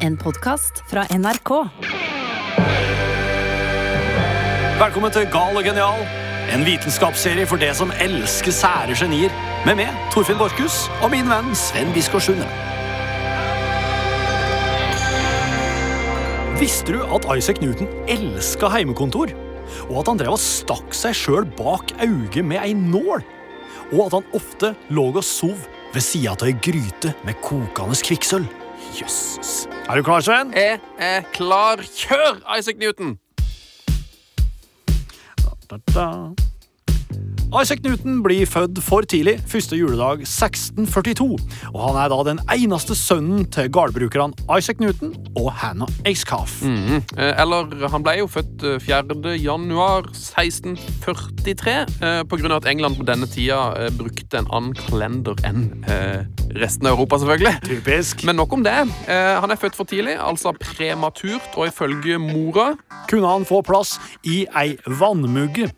En 0.00 0.14
podkast 0.16 0.78
fra 0.88 1.02
NRK. 1.12 1.50
Velkommen 4.80 5.12
til 5.12 5.26
Gal 5.28 5.58
og 5.60 5.66
genial, 5.66 6.04
en 6.54 6.62
vitenskapsserie 6.64 7.44
for 7.48 7.60
det 7.60 7.74
som 7.76 7.92
elsker 8.00 8.54
sære 8.56 8.94
genier. 8.96 9.34
Med 9.66 9.76
meg, 9.82 9.90
Torfinn 10.14 10.38
Borchhus, 10.40 10.86
og 11.04 11.12
min 11.12 11.28
venn 11.28 11.52
Sven 11.52 11.92
Biskår 11.92 12.24
Sunde. 12.24 12.48
Visste 16.62 16.96
du 16.96 17.04
at 17.04 17.28
Isaac 17.36 17.60
Newton 17.60 17.90
elska 18.08 18.70
heimekontor? 18.72 19.34
Og 19.90 20.00
at 20.00 20.08
han 20.14 20.22
drev 20.22 20.38
og 20.38 20.40
stakk 20.40 20.96
seg 20.96 21.18
sjøl 21.18 21.44
bak 21.60 21.92
øyet 22.00 22.40
med 22.40 22.62
ei 22.62 22.72
nål? 22.72 23.20
Og 23.90 24.06
at 24.06 24.16
han 24.16 24.32
ofte 24.40 24.72
lå 24.88 25.10
og 25.12 25.20
sov 25.28 25.68
ved 25.92 26.08
sida 26.08 26.32
av 26.38 26.48
ei 26.48 26.56
gryte 26.56 27.12
med 27.28 27.36
kokende 27.44 28.00
kvikksølv? 28.08 28.48
Jøsses. 28.96 29.68
Er 29.90 29.96
du 29.96 30.02
klar, 30.02 30.20
Sven? 30.20 30.52
Jeg 30.54 30.78
er 30.98 31.22
klar. 31.32 31.76
Kjør, 31.96 32.36
Isaac 32.58 32.76
Newton! 32.78 33.18
Da, 35.70 35.76
da. 35.94 36.49
Isaac 37.50 37.80
Newton 37.82 38.20
blir 38.22 38.46
født 38.46 38.78
for 38.86 39.02
tidlig, 39.02 39.40
første 39.50 39.74
juledag 39.74 40.20
1642, 40.22 41.26
og 41.72 41.80
han 41.82 41.96
er 41.98 42.12
da 42.12 42.18
den 42.28 42.40
eneste 42.54 42.94
sønnen 42.94 43.42
til 43.50 43.66
gårdbrukerne 43.74 44.38
Isaac 44.54 44.78
Newton 44.78 45.16
og 45.34 45.50
Hannah 45.58 45.88
Acecalf. 46.06 46.62
Mm 46.62 46.76
-hmm. 46.76 47.02
Eller, 47.42 47.88
han 47.88 48.02
ble 48.02 48.18
jo 48.18 48.26
født 48.26 48.62
eh, 48.62 48.80
4. 48.80 49.36
januar 49.42 49.98
1643, 49.98 51.86
eh, 52.02 52.22
på 52.22 52.36
grunn 52.36 52.52
av 52.52 52.56
at 52.56 52.66
England 52.66 52.96
på 52.96 53.02
denne 53.02 53.26
tida 53.26 53.74
eh, 53.76 53.90
brukte 53.98 54.38
en 54.38 54.46
annen 54.52 54.74
kalender 54.74 55.34
enn 55.44 55.84
eh, 55.88 56.24
resten 56.54 56.86
av 56.86 56.92
Europa, 56.92 57.18
selvfølgelig. 57.18 57.54
Typisk. 57.62 58.24
Men 58.24 58.36
nok 58.36 58.52
om 58.52 58.62
det. 58.64 58.78
Eh, 59.08 59.40
Han 59.40 59.50
er 59.50 59.56
født 59.56 59.76
for 59.76 59.84
tidlig, 59.84 60.16
altså 60.20 60.52
prematurt, 60.52 61.50
og 61.56 61.66
ifølge 61.66 62.18
mora 62.18 62.76
Kunne 63.08 63.26
han 63.26 63.44
få 63.44 63.62
plass 63.62 64.00
i 64.24 64.46
ei 64.56 64.76
vannmugge. 64.86 65.70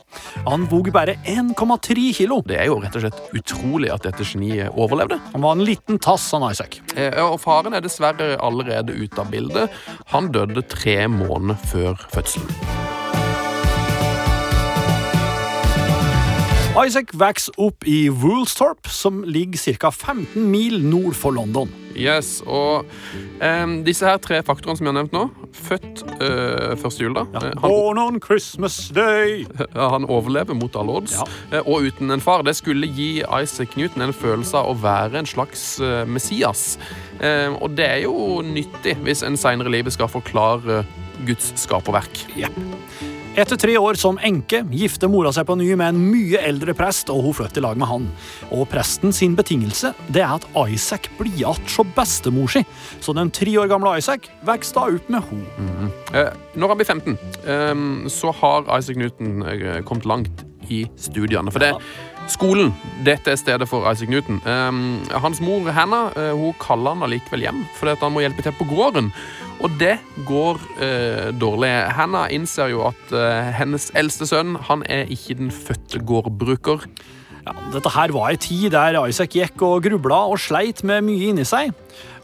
Han 0.46 0.66
vog 0.70 0.92
bare 0.92 1.16
1,3 1.62 2.08
kilo. 2.16 2.40
Det 2.46 2.58
er 2.60 2.70
jo 2.70 2.80
rett 2.82 2.96
og 2.98 3.04
slett 3.04 3.36
utrolig 3.38 3.92
at 3.94 4.06
dette 4.06 4.26
geniet 4.26 4.72
overlevde. 4.74 5.20
Han 5.34 5.44
var 5.44 5.56
en 5.56 5.64
liten 5.66 6.00
tass, 6.02 6.28
han 6.34 6.46
Isaac. 6.50 6.80
Eh, 6.96 7.18
Og 7.22 7.38
faren 7.42 7.74
er 7.74 7.84
dessverre 7.84 8.34
allerede 8.42 8.94
ute 8.96 9.20
av 9.22 9.30
bildet. 9.32 9.70
Han 10.14 10.32
døde 10.34 10.64
tre 10.68 11.06
måneder 11.08 11.58
før 11.70 12.06
fødselen. 12.12 13.01
Isaac 16.72 17.10
vokser 17.12 17.52
opp 17.60 17.84
i 17.84 18.06
Woolsthorpe, 18.08 18.88
som 18.88 19.18
ligger 19.28 19.60
ca. 19.76 19.90
15 19.92 20.46
mil 20.50 20.78
nord 20.88 21.12
for 21.14 21.34
London. 21.36 21.68
Yes, 21.92 22.38
og 22.48 22.86
um, 23.44 23.74
disse 23.84 24.06
her 24.08 24.16
tre 24.24 24.38
faktorene 24.40 24.78
som 24.80 24.86
jeg 24.88 24.94
har 24.94 25.02
nevnt 25.02 25.12
nå 25.12 25.26
Født 25.52 26.00
uh, 26.22 26.72
første 26.80 27.04
jul, 27.04 27.12
da. 27.18 27.26
Eh, 27.36 27.50
Han, 27.60 27.66
Born 27.66 28.00
on 28.00 28.16
Christmas 28.24 28.78
Day. 28.96 29.44
han 29.76 30.08
overlever 30.08 30.56
mot 30.56 30.72
alle 30.80 30.96
odds. 31.02 31.18
Ja. 31.20 31.26
eh, 31.52 31.68
Og 31.68 31.90
uten 31.92 32.10
en 32.16 32.24
far. 32.24 32.40
Det 32.48 32.56
skulle 32.56 32.88
gi 32.88 33.10
Isaac 33.20 33.76
Newton 33.76 34.06
en 34.08 34.16
følelse 34.16 34.56
av 34.64 34.72
å 34.72 34.78
være 34.80 35.20
en 35.20 35.28
slags 35.28 35.66
uh, 35.84 36.06
Messias. 36.08 36.78
Um, 37.20 37.60
og 37.60 37.76
det 37.76 37.90
er 37.90 38.04
jo 38.06 38.40
nyttig 38.48 38.96
hvis 39.04 39.20
en 39.28 39.36
seinere 39.36 39.68
i 39.68 39.76
livet 39.76 39.92
skal 39.92 40.08
forklare 40.08 40.86
Guds 41.28 41.52
skaperverk. 41.66 42.24
Jepp. 42.40 42.56
Etter 43.32 43.56
tre 43.56 43.78
år 43.80 43.96
som 43.96 44.18
enke 44.20 44.58
gifter 44.76 45.08
mora 45.08 45.30
seg 45.32 45.46
på 45.48 45.54
ny 45.56 45.70
med 45.72 45.94
en 45.94 46.00
mye 46.12 46.36
eldre 46.44 46.74
prest, 46.76 47.08
og 47.08 47.22
hun 47.24 47.36
flytter 47.38 47.62
i 47.62 47.64
lag 47.64 47.78
med 47.80 47.88
han. 47.88 48.04
Og 48.52 48.66
presten 48.68 49.14
sin 49.16 49.32
betingelse 49.38 49.94
det 50.12 50.20
er 50.20 50.34
at 50.34 50.44
Isaac 50.66 51.08
blir 51.16 51.32
igjen 51.32 51.62
hos 51.64 51.94
bestemor 51.96 52.52
si, 52.52 52.60
så 53.00 53.14
den 53.16 53.32
tre 53.32 53.54
år 53.62 53.70
gamle 53.72 53.94
Isaac 53.96 54.28
vokser 54.44 54.76
da 54.76 54.84
opp 54.98 55.08
med 55.14 55.30
henne. 55.30 55.88
Eh, 56.12 56.28
når 56.60 56.74
han 56.74 56.82
blir 56.82 56.90
15, 56.92 57.18
eh, 57.40 57.82
så 58.12 58.36
har 58.42 58.68
Isaac 58.76 59.00
Newton 59.00 59.46
eh, 59.48 59.80
kommet 59.80 60.04
langt 60.12 60.44
i 60.68 60.84
studiene. 61.00 61.48
For 61.54 61.64
det 61.64 61.72
Skolen 62.30 62.70
dette 63.02 63.32
er 63.32 63.38
stedet 63.40 63.66
for 63.70 63.86
Isaac 63.90 64.10
Newton. 64.12 64.38
Um, 64.46 65.00
hans 65.10 65.40
mor 65.42 65.66
Hannah 65.74 66.12
eh, 66.18 66.32
hun 66.36 66.54
kaller 66.62 66.94
han 66.94 67.06
allikevel 67.06 67.42
hjem 67.46 67.64
fordi 67.78 67.96
at 67.96 68.04
han 68.04 68.14
må 68.14 68.22
hjelpe 68.22 68.44
til 68.44 68.54
på 68.58 68.68
gården. 68.70 69.10
Og 69.62 69.74
det 69.78 69.96
går 70.26 70.58
uh, 70.80 71.28
dårlig. 71.38 71.70
Hannah 71.94 72.30
innser 72.34 72.72
jo 72.72 72.86
at 72.88 73.14
uh, 73.14 73.50
hennes 73.54 73.90
eldste 73.98 74.26
sønn 74.26 74.56
han 74.68 74.82
er 74.90 75.10
ikke 75.12 75.38
den 75.38 75.52
fødte 75.54 76.02
gårdbruker. 76.02 76.86
Ja, 77.42 77.54
dette 77.74 77.90
her 77.90 78.12
var 78.14 78.30
ei 78.30 78.38
tid 78.38 78.70
der 78.74 79.00
Isaac 79.02 79.34
gikk 79.34 79.62
og 79.66 79.82
grubla 79.82 80.20
og 80.30 80.38
sleit 80.38 80.84
med 80.86 81.02
mye 81.08 81.32
inni 81.32 81.46
seg. 81.46 81.72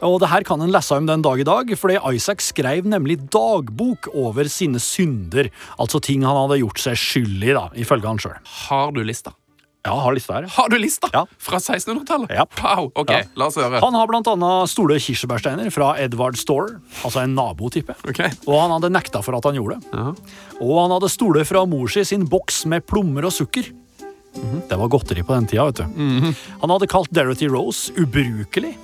Og 0.05 0.15
det 0.23 0.29
her 0.31 0.45
kan 0.47 0.63
en 0.63 0.71
lese 0.71 0.95
om 0.95 1.09
den 1.09 1.23
dag 1.25 1.41
i 1.43 1.47
dag, 1.47 1.73
fordi 1.75 1.99
Isaac 2.15 2.43
skrev 2.45 2.87
nemlig 2.87 3.17
dagbok 3.27 4.07
over 4.13 4.47
sine 4.51 4.79
synder. 4.79 5.51
Altså 5.75 5.99
ting 6.03 6.23
han 6.27 6.39
hadde 6.45 6.61
gjort 6.61 6.79
seg 6.87 6.99
skyld 6.99 7.43
i, 7.43 7.51
da, 7.51 7.67
ifølge 7.75 8.07
han 8.07 8.23
sjøl. 8.23 8.39
Har 8.63 8.95
du 8.95 9.03
lista? 9.03 9.35
Ja, 9.87 9.93
har 10.03 10.11
lista 10.13 10.33
her. 10.35 10.47
Har 10.51 10.69
du 10.69 10.75
lista? 10.77 11.07
Ja. 11.13 11.21
Fra 11.39 11.57
1600-tallet? 11.57 12.29
Ja. 12.35 12.43
Wow, 12.59 12.89
ok, 12.99 13.09
Ja. 13.13 13.21
la 13.39 13.45
oss 13.47 13.55
høre. 13.55 13.79
Han 13.79 13.95
har 13.95 14.07
blant 14.11 14.27
annet 14.27 14.69
store 14.69 14.97
kirsebærsteiner 14.99 15.71
fra 15.71 15.93
Edward 16.03 16.35
Store, 16.37 16.81
altså 17.03 17.23
en 17.23 17.33
nabotype. 17.37 17.95
Ok. 18.07 18.19
Og 18.45 18.57
han 18.59 18.73
hadde 18.75 18.91
nekta 18.91 19.21
for 19.23 19.37
at 19.39 19.47
han 19.47 19.55
gjorde 19.55 19.79
det. 19.79 19.93
Ja. 19.93 20.11
Og 20.59 20.73
han 20.83 20.91
hadde 20.97 21.09
stoler 21.09 21.47
fra 21.47 21.63
mor 21.65 21.87
si 21.87 22.03
sin 22.03 22.27
boks 22.27 22.65
med 22.67 22.85
plommer 22.85 23.25
og 23.25 23.31
sukker. 23.31 23.71
Det 24.69 24.77
var 24.77 24.91
godteri 24.91 25.23
på 25.25 25.33
den 25.33 25.47
tida, 25.49 25.65
vet 25.71 25.79
du. 25.81 26.35
Han 26.61 26.69
hadde 26.75 26.87
kalt 26.91 27.09
Dorothy 27.15 27.47
Rose 27.49 27.89
ubrukelig. 27.97 28.75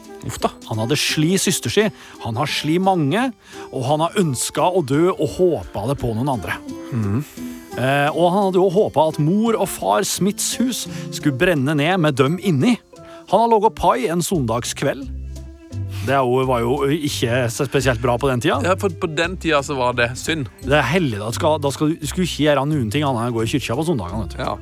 Da. 0.42 0.50
Han 0.72 0.80
hadde 0.82 0.96
sli 0.98 1.36
søster 1.38 1.70
si, 1.70 1.84
han 2.24 2.36
har 2.40 2.48
sli 2.50 2.80
mange, 2.82 3.28
og 3.70 3.84
han 3.86 4.02
har 4.02 4.16
ønska 4.18 4.72
å 4.74 4.82
dø 4.82 5.12
og 5.14 5.28
håpa 5.38 5.84
det 5.92 6.00
på 6.02 6.16
noen 6.18 6.32
andre. 6.34 6.56
Eh, 7.76 8.10
og 8.16 8.30
han 8.32 8.46
hadde 8.48 8.62
jo 8.62 8.70
håpa 8.72 9.10
at 9.12 9.18
mor 9.20 9.58
og 9.60 9.68
far 9.68 10.06
Smiths 10.08 10.54
hus 10.62 10.86
skulle 11.12 11.36
brenne 11.36 11.76
ned 11.76 12.00
med 12.00 12.16
dem 12.16 12.38
inni. 12.40 12.78
Han 13.32 13.42
har 13.42 13.52
laga 13.52 13.72
pai 13.76 14.08
en 14.08 14.24
søndagskveld. 14.24 15.04
Det 16.06 16.18
var 16.48 16.62
jo 16.62 16.76
ikke 16.94 17.38
så 17.50 17.66
spesielt 17.66 18.02
bra 18.04 18.14
på 18.22 18.30
den 18.30 18.44
tida. 18.44 18.60
Ja, 18.64 18.76
for 18.78 18.94
På 18.94 19.10
den 19.10 19.38
tida 19.42 19.62
så 19.66 19.76
var 19.78 19.96
det 19.98 20.12
synd. 20.22 20.48
Det 20.62 20.78
er 20.78 20.86
hellig, 20.86 21.18
Da 21.20 21.32
skal, 21.34 21.58
da 21.62 21.72
skal 21.74 21.96
du 21.96 22.06
skulle 22.06 22.28
ikke 22.30 22.46
gjøre 22.46 22.66
noen 22.70 22.92
ting 22.94 23.04
annet 23.08 23.26
enn 23.26 23.34
å 23.34 23.38
gå 23.40 23.46
i 23.46 23.50
kyrkja 23.56 23.78
på 23.80 23.88
søndagene. 23.88 24.30
Ja. 24.38 24.54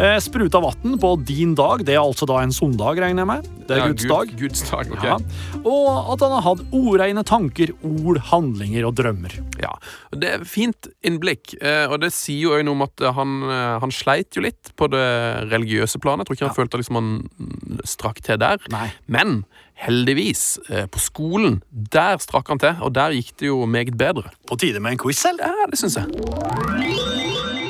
Eh, 0.00 0.16
spruta 0.24 0.58
vann 0.62 0.96
på 0.98 1.10
din 1.28 1.52
dag, 1.54 1.84
det 1.84 1.94
er 1.94 2.00
altså 2.00 2.26
da 2.26 2.40
en 2.42 2.50
søndag, 2.54 2.98
regner 2.98 3.22
jeg 3.22 3.28
med. 3.30 3.48
Det 3.68 3.76
er 3.76 3.82
Ja, 3.82 3.88
Guds 3.92 4.06
dag. 4.08 4.32
Guds 4.40 4.62
dag, 4.70 4.90
ok. 4.90 5.04
Ja. 5.04 5.18
Og 5.62 6.12
at 6.14 6.24
han 6.24 6.32
har 6.34 6.42
hatt 6.48 6.62
ordreine 6.74 7.22
tanker, 7.28 7.74
ord, 7.84 8.18
handlinger 8.32 8.88
og 8.88 8.96
drømmer. 8.98 9.36
Ja, 9.60 9.74
og 10.10 10.20
Det 10.22 10.30
er 10.32 10.44
fint 10.48 10.88
innblikk, 11.04 11.54
eh, 11.60 11.86
og 11.86 12.00
det 12.00 12.10
sier 12.12 12.40
jo 12.48 12.56
òg 12.56 12.64
noe 12.64 12.72
om 12.74 12.82
at 12.88 13.04
han, 13.14 13.42
eh, 13.44 13.78
han 13.84 13.90
sleit 13.90 14.34
jo 14.34 14.42
litt 14.42 14.72
på 14.76 14.88
det 14.90 15.50
religiøse 15.52 16.00
planet. 16.00 16.26
Jeg 16.26 16.26
tror 16.26 16.36
ikke 16.36 16.48
han 16.48 16.58
følte 16.58 16.80
liksom 16.80 16.94
han 16.94 17.80
strakk 17.84 18.22
til 18.22 18.38
der. 18.38 18.58
Nei. 18.70 18.90
Men 19.06 19.44
heldigvis, 19.82 20.58
eh, 20.68 20.86
på 20.86 21.02
skolen, 21.02 21.60
der 21.70 22.20
strakk 22.22 22.48
han 22.52 22.62
til, 22.62 22.78
og 22.82 22.94
der 22.94 23.14
gikk 23.16 23.34
det 23.40 23.50
jo 23.50 23.64
meget 23.66 23.96
bedre. 23.98 24.30
På 24.48 24.58
tide 24.58 24.80
med 24.80 24.94
en 24.94 25.02
quiz, 25.02 25.18
selv? 25.18 25.42
Ja, 25.42 25.66
det 25.70 25.78
syns 25.80 25.98
jeg. 25.98 26.06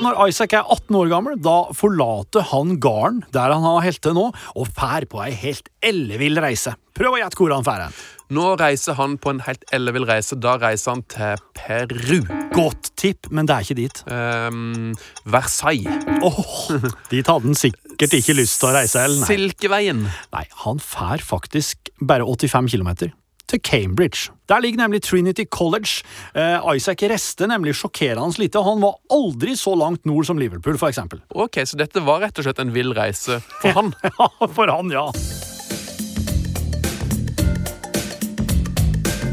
Når 0.02 0.16
Isaac 0.26 0.54
er 0.58 0.66
18 0.66 0.96
år 0.98 1.10
gammel, 1.12 1.36
da 1.38 1.70
forlater 1.78 2.42
han 2.50 2.74
gården 2.82 3.20
der 3.30 3.52
han 3.54 3.62
har 3.62 3.84
helt 3.84 4.00
til 4.02 4.16
nå, 4.16 4.24
og 4.58 4.72
fær 4.74 5.06
på 5.06 5.20
ei 5.22 5.30
helt 5.30 5.70
ellevill 5.78 6.40
reise. 6.42 6.74
Prøv 6.98 7.14
å 7.14 7.20
gjette 7.20 7.38
hvor 7.38 7.54
han 7.54 7.66
fær 7.66 7.84
hen. 7.86 7.94
Nå 8.32 8.54
reiser 8.56 8.96
han 8.96 9.18
på 9.20 9.32
en 9.34 9.42
helt 9.44 9.64
ellevill 9.76 10.06
reise. 10.08 10.38
Da 10.40 10.54
reiser 10.60 10.94
han 10.94 11.02
til 11.12 11.40
Peru. 11.58 12.22
Godt 12.54 12.92
tipp, 13.00 13.28
men 13.34 13.48
det 13.48 13.56
er 13.58 13.66
ikke 13.66 13.76
dit. 13.82 14.02
Um, 14.08 14.92
Versailles. 15.28 16.06
Åh, 16.24 16.86
dit 17.12 17.28
hadde 17.28 17.50
han 17.50 17.58
sikkert 17.58 18.16
ikke 18.16 18.36
lyst 18.38 18.62
til 18.62 18.70
å 18.70 18.76
reise. 18.78 19.02
Eller? 19.04 19.20
Nei. 19.20 19.28
Silkeveien. 19.34 20.06
Nei, 20.32 20.46
han 20.64 20.80
fær 20.80 21.20
faktisk 21.24 21.92
bare 22.00 22.24
85 22.24 22.72
km. 22.72 23.12
Til 23.52 23.60
Cambridge. 23.60 24.30
Der 24.48 24.64
ligger 24.64 24.80
nemlig 24.80 25.02
Trinity 25.04 25.44
College. 25.52 26.00
Eh, 26.32 26.56
Isaac 26.78 27.04
reste 27.12 27.44
nemlig 27.50 27.76
sjokkerende 27.76 28.40
lite. 28.40 28.56
og 28.62 28.70
Han 28.70 28.80
var 28.86 28.96
aldri 29.12 29.58
så 29.60 29.76
langt 29.76 30.06
nord 30.08 30.24
som 30.24 30.40
Liverpool, 30.40 30.80
eksempel. 30.88 31.20
Ok, 31.36 31.60
Så 31.68 31.76
dette 31.76 32.00
var 32.00 32.24
rett 32.24 32.38
og 32.38 32.48
slett 32.48 32.64
en 32.64 32.72
vill 32.72 32.96
reise 32.96 33.42
for 33.60 33.76
han. 33.76 33.92
Ja, 34.08 34.30
for 34.48 34.72
han, 34.72 34.88
ja. 34.94 35.10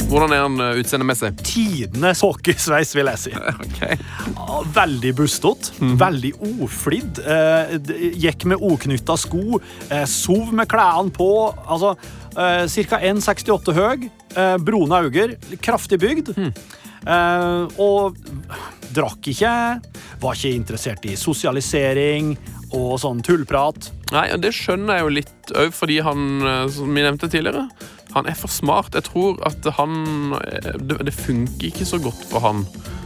Hvordan 0.10 0.32
er 0.34 0.42
han 0.42 0.62
eh, 0.64 0.80
utseendemessig? 0.82 1.30
Tidenes 1.46 2.24
hockeysveis, 2.26 2.96
vil 2.98 3.12
jeg 3.12 3.22
si. 3.28 3.34
Okay. 3.70 3.96
Veldig 4.76 5.12
bustete, 5.16 5.72
veldig 6.00 6.32
oflidd. 6.66 7.20
Eh, 7.22 7.76
gikk 8.20 8.48
med 8.50 8.64
oknytta 8.66 9.16
sko, 9.20 9.60
eh, 9.88 10.04
sov 10.10 10.50
med 10.58 10.68
klærne 10.72 11.14
på. 11.16 11.30
Altså, 11.66 11.94
Ca. 12.34 13.00
1,68 13.04 13.74
høy, 13.76 14.04
brune 14.64 15.00
øyne, 15.08 15.38
kraftig 15.66 15.98
bygd. 16.00 16.30
Mm. 16.38 16.52
og 17.82 18.16
drakk 18.94 19.30
ikke, 19.32 19.52
var 20.22 20.38
ikke 20.38 20.52
interessert 20.54 21.08
i 21.10 21.16
sosialisering 21.20 22.36
og 22.78 23.00
sånn 23.02 23.24
tullprat. 23.26 23.90
Nei, 24.14 24.28
Det 24.38 24.54
skjønner 24.56 25.00
jeg 25.00 25.06
jo 25.08 25.16
litt 25.18 25.54
òg, 25.58 25.74
fordi 25.76 26.00
han, 26.06 26.28
som 26.76 26.94
vi 26.94 27.04
nevnte 27.08 27.32
tidligere, 27.32 27.66
Han 28.16 28.26
er 28.30 28.38
for 28.38 28.52
smart. 28.52 28.96
Jeg 28.98 29.06
tror 29.10 29.38
at 29.46 29.66
han 29.78 30.34
eh, 30.40 30.72
Det, 30.82 30.98
det 31.06 31.14
funker 31.14 31.68
ikke 31.70 31.86
så 31.86 32.00
godt 32.02 32.24
for 32.32 32.44
han 32.46 32.64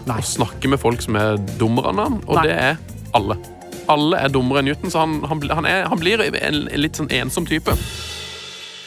Nei. 0.08 0.20
å 0.20 0.26
snakke 0.26 0.72
med 0.72 0.82
folk 0.82 1.04
som 1.04 1.16
er 1.20 1.38
dummere 1.60 1.94
enn 1.94 2.02
han, 2.04 2.18
og 2.28 2.40
Nei. 2.40 2.48
det 2.48 2.56
er 2.60 2.82
alle. 3.16 3.38
Alle 3.92 4.20
er 4.24 4.32
dummere 4.32 4.62
enn 4.64 4.70
Newton, 4.72 4.92
så 4.92 5.04
han, 5.04 5.20
han, 5.28 5.44
han, 5.52 5.68
er, 5.68 5.86
han 5.92 6.00
blir 6.00 6.24
en, 6.24 6.36
en 6.40 6.60
litt 6.80 7.00
sånn 7.00 7.12
ensom 7.12 7.48
type. 7.48 7.76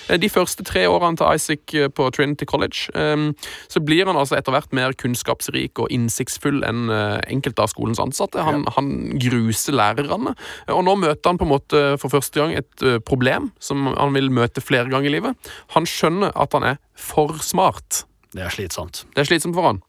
Eh, 0.08 0.18
De 0.20 0.30
første 0.30 0.64
tre 0.66 0.86
årene 0.90 1.18
til 1.18 1.38
Isaac 1.38 1.74
eh, 1.74 1.88
på 1.92 2.08
Trinity 2.14 2.46
College 2.48 2.90
eh, 2.94 3.28
så 3.72 3.82
blir 3.84 4.06
han 4.08 4.18
altså 4.18 4.38
etter 4.38 4.54
hvert 4.54 4.74
mer 4.76 4.96
kunnskapsrik 4.98 5.78
og 5.82 5.92
innsiktsfull 5.94 6.62
enn 6.66 6.90
eh, 6.92 7.20
enkelte 7.32 7.64
av 7.64 7.72
skolens 7.72 8.02
ansatte. 8.02 8.42
Han, 8.46 8.66
han 8.76 8.92
gruser 9.22 9.76
lærerne, 9.76 10.34
og 10.72 10.82
nå 10.86 10.96
møter 11.02 11.30
han 11.32 11.40
på 11.40 11.46
en 11.46 11.54
måte 11.54 11.84
for 12.02 12.12
første 12.12 12.40
gang 12.40 12.54
et 12.56 12.86
problem 13.06 13.50
som 13.62 13.88
han 13.92 14.14
vil 14.16 14.30
møte 14.34 14.62
flere 14.64 14.90
ganger 14.92 15.10
i 15.10 15.16
livet. 15.18 15.50
Han 15.74 15.88
skjønner 15.88 16.34
at 16.36 16.54
han 16.56 16.66
er 16.74 16.78
for 16.96 17.38
smart. 17.44 18.04
Det 18.36 18.44
er 18.44 18.52
slitsomt. 18.52 19.04
Det 19.14 19.22
er 19.22 19.28
slitsomt 19.28 19.56
for 19.56 19.70
han. 19.70 19.82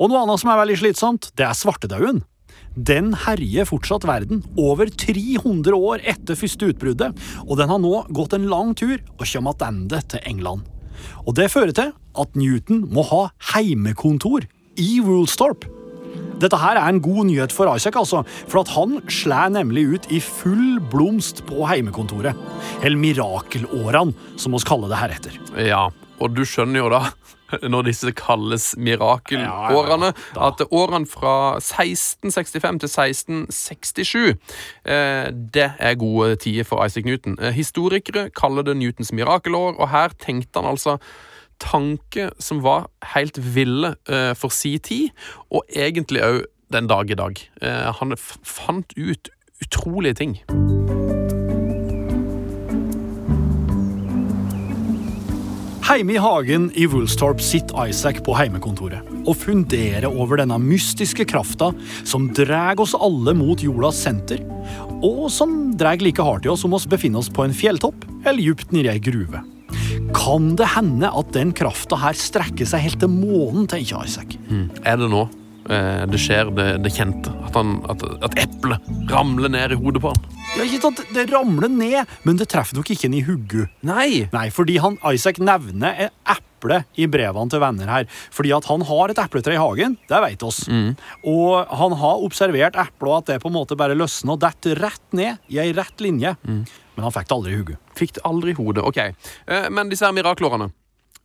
Og 0.00 0.10
noe 0.10 0.22
annet 0.24 0.42
som 0.42 0.52
er 0.52 0.60
veldig 0.62 0.78
slitsomt, 0.80 1.30
det 1.36 1.46
er 1.46 1.56
svartedauden. 1.56 2.22
Den 2.76 3.14
herjer 3.26 3.66
fortsatt 3.66 4.06
verden 4.06 4.44
over 4.60 4.86
300 4.86 5.74
år 5.74 6.04
etter 6.06 6.38
første 6.38 6.70
utbruddet, 6.70 7.16
og 7.42 7.58
den 7.58 7.72
har 7.72 7.80
nå 7.82 8.04
gått 8.14 8.36
en 8.36 8.46
lang 8.50 8.76
tur 8.78 8.98
og 9.16 9.26
kommer 9.26 9.58
tilbake 9.58 10.06
til 10.14 10.22
England. 10.30 10.62
Og 11.26 11.34
Det 11.34 11.50
fører 11.50 11.72
til 11.72 11.92
at 11.92 12.36
Newton 12.36 12.86
må 12.92 13.02
ha 13.10 13.28
heimekontor 13.54 14.46
i 14.78 15.00
Woolstorp. 15.00 15.66
Dette 16.40 16.56
her 16.56 16.78
er 16.78 16.88
en 16.88 17.02
god 17.04 17.26
nyhet 17.28 17.52
for 17.52 17.68
Isaac, 17.74 17.98
altså, 18.00 18.22
for 18.48 18.62
at 18.62 18.72
han 18.72 19.00
slår 19.12 19.52
nemlig 19.52 19.84
ut 19.94 20.06
i 20.12 20.20
full 20.24 20.80
blomst 20.92 21.42
på 21.48 21.66
heimekontoret. 21.68 22.38
Eller 22.80 22.96
mirakelårene, 22.96 24.14
som 24.40 24.56
vi 24.56 24.62
kaller 24.64 24.88
det 24.88 25.02
heretter. 25.02 25.36
Ja, 25.60 25.88
og 26.20 26.32
du 26.36 26.46
skjønner 26.48 26.84
jo 26.84 26.88
da, 26.92 27.02
når 27.72 27.88
disse 27.88 28.12
kalles 28.16 28.74
mirakelårene, 28.78 30.12
at 30.36 30.62
årene 30.70 31.08
fra 31.08 31.56
1665 31.58 32.80
til 32.82 32.90
1667, 32.90 34.36
eh, 34.84 35.30
det 35.54 35.72
er 35.78 35.98
gode 36.00 36.36
tider 36.36 36.68
for 36.68 36.84
Isaac 36.84 37.04
Newton. 37.04 37.38
Eh, 37.40 37.52
historikere 37.56 38.28
kaller 38.30 38.66
det 38.66 38.76
Newtons 38.76 39.12
mirakelår, 39.12 39.76
og 39.78 39.90
her 39.90 40.14
tenkte 40.18 40.60
han 40.60 40.70
altså 40.70 40.98
tanker 41.60 42.30
som 42.40 42.62
var 42.64 42.88
helt 43.14 43.36
ville 43.54 43.94
eh, 44.08 44.32
for 44.36 44.54
si 44.54 44.78
tid, 44.78 45.10
og 45.50 45.64
egentlig 45.76 46.24
òg 46.24 46.40
den 46.70 46.86
dag 46.86 47.10
i 47.10 47.18
dag. 47.18 47.40
Han 47.98 48.14
fant 48.46 48.94
ut 48.94 49.30
utrolige 49.60 50.14
ting. 50.14 50.36
Heime 55.90 56.12
i 56.14 56.20
hagen 56.22 56.68
i 56.78 56.84
Woolstorp 56.86 57.40
sitter 57.42 57.88
Isaac 57.90 58.20
på 58.22 58.30
heimekontoret 58.38 59.08
og 59.24 59.34
funderer 59.40 60.06
over 60.06 60.38
denne 60.38 60.54
mystiske 60.62 61.24
krafta 61.26 61.72
som 62.06 62.28
drar 62.36 62.78
oss 62.78 62.92
alle 62.94 63.34
mot 63.34 63.58
jordas 63.58 63.98
senter, 64.04 64.38
og 65.02 65.24
som 65.34 65.72
drar 65.74 65.98
like 65.98 66.22
hardt 66.22 66.46
i 66.46 66.52
oss 66.52 66.62
om 66.68 66.78
oss 66.78 66.86
befinner 66.86 67.18
oss 67.18 67.32
på 67.34 67.42
en 67.42 67.56
fjelltopp 67.58 68.06
eller 68.20 68.38
djupt 68.38 68.70
nedi 68.70 68.92
ei 68.92 69.02
gruve. 69.02 69.42
Kan 70.14 70.54
det 70.60 70.70
hende 70.76 71.10
at 71.10 71.34
den 71.34 71.50
krafta 71.58 71.98
her 71.98 72.14
strekker 72.14 72.70
seg 72.70 72.86
helt 72.86 73.02
til 73.02 73.10
månen, 73.10 73.66
tenker 73.66 74.06
Isaac. 74.06 74.38
Er 74.86 75.02
det 75.02 75.10
nå 75.10 75.26
eh, 75.70 76.02
det 76.10 76.20
skjer, 76.20 76.50
det, 76.56 76.68
det 76.84 76.92
kjente? 76.94 77.32
At, 77.46 77.56
han, 77.56 77.78
at, 77.90 78.04
at 78.26 78.36
eplet 78.42 78.90
ramler 79.10 79.52
ned 79.52 79.74
i 79.76 79.80
hodet 79.80 80.02
på 80.04 80.12
han? 80.12 80.38
Ja, 80.56 80.66
ikke 80.66 80.82
sant, 80.82 81.02
Det 81.14 81.28
ramler 81.30 81.70
ned, 81.70 82.10
men 82.26 82.38
det 82.40 82.48
treffer 82.50 82.78
nok 82.78 82.90
ikke 82.90 83.06
en 83.08 83.18
i 83.18 83.24
hugget. 83.26 83.70
Nei! 83.86 84.26
Nei, 84.34 84.48
fordi 84.54 84.80
han, 84.82 84.98
Isaac 85.14 85.38
nevner 85.42 86.06
et 86.06 86.16
eple 86.34 86.82
i 87.00 87.06
brevene 87.10 87.52
til 87.52 87.62
venner 87.62 87.88
her. 87.88 88.08
Fordi 88.34 88.50
at 88.52 88.66
han 88.68 88.82
har 88.88 89.12
et 89.12 89.20
epletre 89.22 89.54
i 89.54 89.60
hagen, 89.60 89.94
det 90.10 90.20
vet 90.26 90.42
oss. 90.44 90.64
Og 91.24 91.70
han 91.80 91.94
har 92.02 92.26
observert 92.26 92.76
eplet, 92.76 93.08
og 93.08 93.16
at 93.20 93.30
det 93.30 93.38
på 93.42 93.48
en 93.48 93.56
måte 93.56 93.78
bare 93.78 93.96
løsner 93.96 94.34
og 94.36 94.42
detter 94.42 94.76
rett 94.82 95.16
ned 95.16 95.38
i 95.54 95.62
ei 95.62 95.70
rett 95.76 96.02
linje. 96.04 96.34
Men 96.44 97.06
han 97.06 97.14
fikk 97.14 97.30
det 97.30 97.38
aldri 97.38 97.54
i 97.54 97.62
hugget. 97.62 97.80
Fikk 97.96 98.18
det 98.18 98.26
aldri 98.28 98.52
i 98.52 98.58
hodet. 98.58 98.84
Ok. 98.84 99.00
Eh, 99.00 99.70
men 99.72 99.88
disse 99.92 100.04
her 100.04 100.12
miraklårene, 100.16 100.68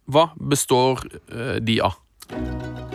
hva 0.07 0.29
består 0.37 1.03
eh, 1.33 1.57
de 1.65 1.81
av? 1.83 1.99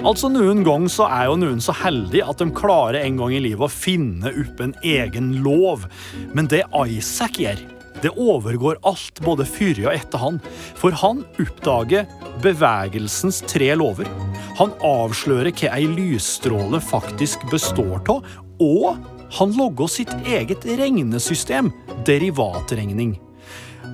Altså 0.01 0.31
Noen 0.33 0.63
ganger 0.65 0.89
så 0.89 1.05
er 1.13 1.27
jo 1.29 1.35
noen 1.37 1.59
så 1.61 1.75
heldige 1.77 2.25
at 2.25 2.41
de 2.41 2.47
klarer 2.57 3.03
en 3.03 3.19
gang 3.21 3.35
i 3.37 3.43
livet 3.45 3.67
å 3.67 3.69
finne 3.69 4.33
opp 4.33 4.63
en 4.65 4.73
egen 4.87 5.35
lov. 5.45 5.85
Men 6.33 6.49
det 6.49 6.63
Isaac 6.89 7.37
gjør, 7.37 7.61
det 8.01 8.15
overgår 8.17 8.81
alt 8.89 9.21
både 9.27 9.45
før 9.45 9.83
og 9.85 9.93
etter 9.93 10.25
han. 10.25 10.41
For 10.81 10.97
han 11.03 11.21
oppdager 11.43 12.09
bevegelsens 12.41 13.43
tre 13.51 13.75
lover. 13.77 14.09
Han 14.57 14.73
avslører 14.81 15.53
hva 15.53 15.77
ei 15.77 15.85
lysstråle 15.93 16.81
faktisk 16.81 17.45
består 17.53 18.01
av, 18.09 18.25
og 18.61 18.97
han 19.37 19.53
logger 19.57 19.93
sitt 20.01 20.17
eget 20.25 20.65
regnesystem, 20.81 21.69
derivatregning. 22.09 23.19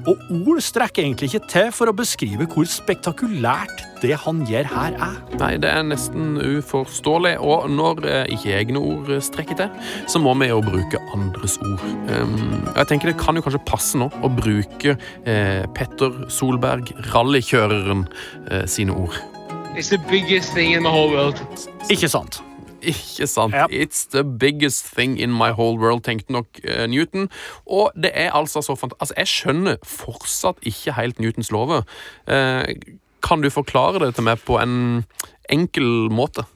Og 0.06 0.20
ord 0.30 0.60
strekker 0.62 1.02
egentlig 1.02 1.32
ikke 1.32 1.48
til 1.50 1.70
for 1.74 1.90
å 1.90 1.94
beskrive 1.96 2.46
hvor 2.50 2.68
spektakulært 2.70 3.82
det 4.02 4.14
han 4.22 4.42
gjør 4.46 4.68
her, 4.70 4.96
er. 5.02 5.16
Nei, 5.40 5.52
det 5.62 5.70
er 5.72 5.82
nesten 5.86 6.36
uforståelig. 6.38 7.36
Og 7.42 7.66
når 7.72 8.04
eh, 8.06 8.34
ikke 8.36 8.54
egne 8.54 8.82
ord 8.82 9.10
strekker 9.24 9.58
til, 9.58 9.92
så 10.06 10.22
må 10.22 10.36
vi 10.38 10.50
jo 10.52 10.60
bruke 10.64 11.00
andres 11.16 11.56
ord. 11.64 11.82
Um, 12.10 12.66
jeg 12.76 12.90
tenker 12.90 13.10
Det 13.10 13.18
kan 13.18 13.38
jo 13.38 13.42
kanskje 13.46 13.62
passe 13.66 13.98
nå 13.98 14.10
å 14.22 14.30
bruke 14.30 14.94
eh, 14.94 15.64
Petter 15.74 16.26
Solberg, 16.30 16.92
rallykjøreren, 17.10 18.06
eh, 18.50 18.66
sine 18.70 18.94
ord. 18.94 19.18
It's 19.76 19.90
the 19.90 20.00
biggest 20.10 20.54
thing 20.54 20.72
in 20.72 20.86
the 20.86 20.92
whole 20.92 21.10
world. 21.10 21.42
Ikke 21.90 22.08
sant? 22.08 22.40
Ikke 22.86 23.26
sant? 23.30 23.54
Ja. 23.56 23.66
It's 23.70 24.06
the 24.12 24.22
biggest 24.24 24.86
thing 24.94 25.16
in 25.20 25.34
my 25.34 25.50
whole 25.54 25.78
world, 25.80 26.04
tenkte 26.06 26.34
nok 26.34 26.60
uh, 26.64 26.84
Newton. 26.90 27.28
Og 27.66 27.90
det 27.98 28.12
er 28.14 28.34
altså 28.36 28.62
så 28.64 28.76
fant... 28.78 28.94
Altså, 29.00 29.16
jeg 29.18 29.32
skjønner 29.32 29.80
fortsatt 29.82 30.62
ikke 30.66 30.94
helt 30.96 31.20
Newtons 31.22 31.50
lover. 31.54 31.86
Uh, 32.30 32.62
kan 33.26 33.42
du 33.42 33.50
forklare 33.50 34.04
det 34.04 34.14
til 34.16 34.26
meg 34.28 34.42
på 34.46 34.60
en 34.62 35.02
enkel 35.50 36.10
måte? 36.14 36.46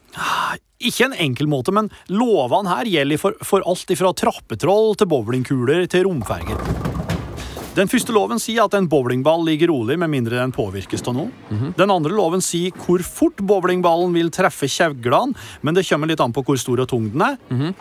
Ikke 0.81 1.09
en 1.09 1.17
enkel 1.27 1.49
måte, 1.51 1.73
men 1.75 1.91
lovene 2.11 2.71
her 2.71 2.89
gjelder 2.89 3.21
for, 3.21 3.37
for 3.45 3.67
alt 3.69 3.91
fra 3.99 4.15
trappetroll 4.17 4.95
til 4.97 5.11
bowlingkuler 5.11 5.85
til 5.91 6.07
romferger. 6.07 7.00
Den 7.71 7.87
første 7.87 8.11
loven 8.11 8.39
sier 8.41 8.65
at 8.65 8.73
en 8.75 8.87
bowlingball 8.91 9.45
ligger 9.47 9.69
rolig 9.71 9.95
med 10.01 10.11
mindre 10.11 10.35
den 10.41 10.51
påvirkes 10.51 11.05
av 11.07 11.15
noe. 11.15 11.29
Den 11.79 11.91
andre 11.93 12.11
loven 12.11 12.41
sier 12.43 12.75
hvor 12.83 12.99
fort 13.05 13.39
bowlingballen 13.47 14.11
vil 14.11 14.27
treffe 14.33 14.67
kjeglene, 14.67 15.37
men 15.63 15.77
det 15.77 15.85
kommer 15.87 16.11
litt 16.11 16.19
an 16.23 16.33
på 16.35 16.43
hvor 16.43 16.59
stor 16.59 16.81
og 16.83 16.89
tung 16.91 17.07
den 17.13 17.23
er, 17.23 17.37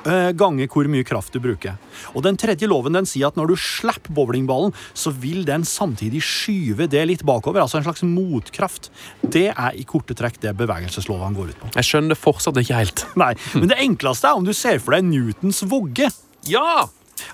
eh, 0.07 0.31
ganger 0.39 0.71
hvor 0.71 0.87
mye 0.87 1.07
kraft 1.07 1.35
du 1.35 1.41
bruker. 1.43 1.75
Og 2.15 2.23
Den 2.23 2.39
tredje 2.39 2.69
loven 2.71 2.95
den 2.95 3.09
sier 3.09 3.27
at 3.33 3.37
når 3.37 3.51
du 3.51 3.57
slipper 3.59 4.15
bowlingballen, 4.15 4.73
så 4.95 5.11
vil 5.11 5.43
den 5.45 5.67
samtidig 5.67 6.23
skyve 6.23 6.87
det 6.87 7.03
litt 7.09 7.27
bakover, 7.27 7.61
altså 7.61 7.79
en 7.81 7.89
slags 7.89 8.07
motkraft. 8.07 8.91
Det 9.27 9.49
er 9.51 9.75
i 9.75 9.83
korte 9.83 10.15
trekk 10.15 10.39
det 10.41 10.55
bevegelseslovene 10.57 11.35
går 11.35 11.51
ut 11.51 11.61
på. 11.65 11.75
Jeg 11.75 11.91
skjønner 11.91 12.15
det 12.15 12.21
fortsatt 12.23 12.63
ikke 12.63 12.79
helt. 12.79 13.07
Nei, 13.17 13.35
Men 13.59 13.69
det 13.75 13.83
enkleste 13.83 14.31
er 14.31 14.39
om 14.39 14.47
du 14.47 14.55
ser 14.55 14.79
for 14.79 14.95
deg 14.95 15.03
Newtons 15.11 15.65
vogge. 15.67 16.13
Ja! 16.47 16.87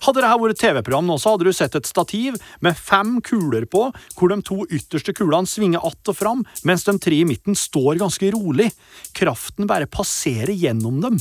Hadde 0.07 0.23
dette 0.23 0.41
vært 0.43 0.61
TV-program 0.61 1.09
nå, 1.09 1.19
så 1.21 1.35
hadde 1.35 1.49
du 1.49 1.55
sett 1.57 1.77
et 1.79 1.89
stativ 1.89 2.37
med 2.65 2.79
fem 2.79 3.19
kuler 3.25 3.67
på, 3.71 3.89
hvor 4.17 4.33
de 4.33 4.41
to 4.47 4.65
ytterste 4.67 5.15
kulene 5.17 5.49
svinger 5.51 5.85
att 5.87 6.09
og 6.09 6.17
fram, 6.17 6.45
mens 6.65 6.85
de 6.85 6.97
tre 7.03 7.23
i 7.23 7.29
midten 7.29 7.57
står 7.57 8.01
ganske 8.03 8.31
rolig. 8.35 8.71
Kraften 9.17 9.67
bare 9.67 9.87
passerer 9.91 10.55
gjennom 10.55 11.01
dem. 11.01 11.19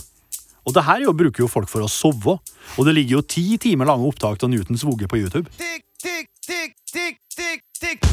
Og 0.65 0.73
det 0.73 0.85
her 0.87 1.03
jo 1.05 1.13
bruker 1.13 1.45
jo 1.45 1.51
folk 1.51 1.69
for 1.69 1.85
å 1.85 1.89
sove. 1.91 2.39
Og 2.75 2.87
det 2.87 2.95
ligger 2.97 3.19
jo 3.19 3.27
ti 3.35 3.45
timer 3.61 3.89
lange 3.89 4.07
opptak 4.09 4.41
av 4.41 4.49
Newtons 4.49 4.85
vogge 4.87 5.09
på 5.09 5.19
YouTube. 5.21 5.49
Tick, 5.59 5.85
tick, 6.01 6.31
tick, 6.41 6.73
tick, 6.89 7.21
tick, 7.35 7.63
tick. 7.79 8.09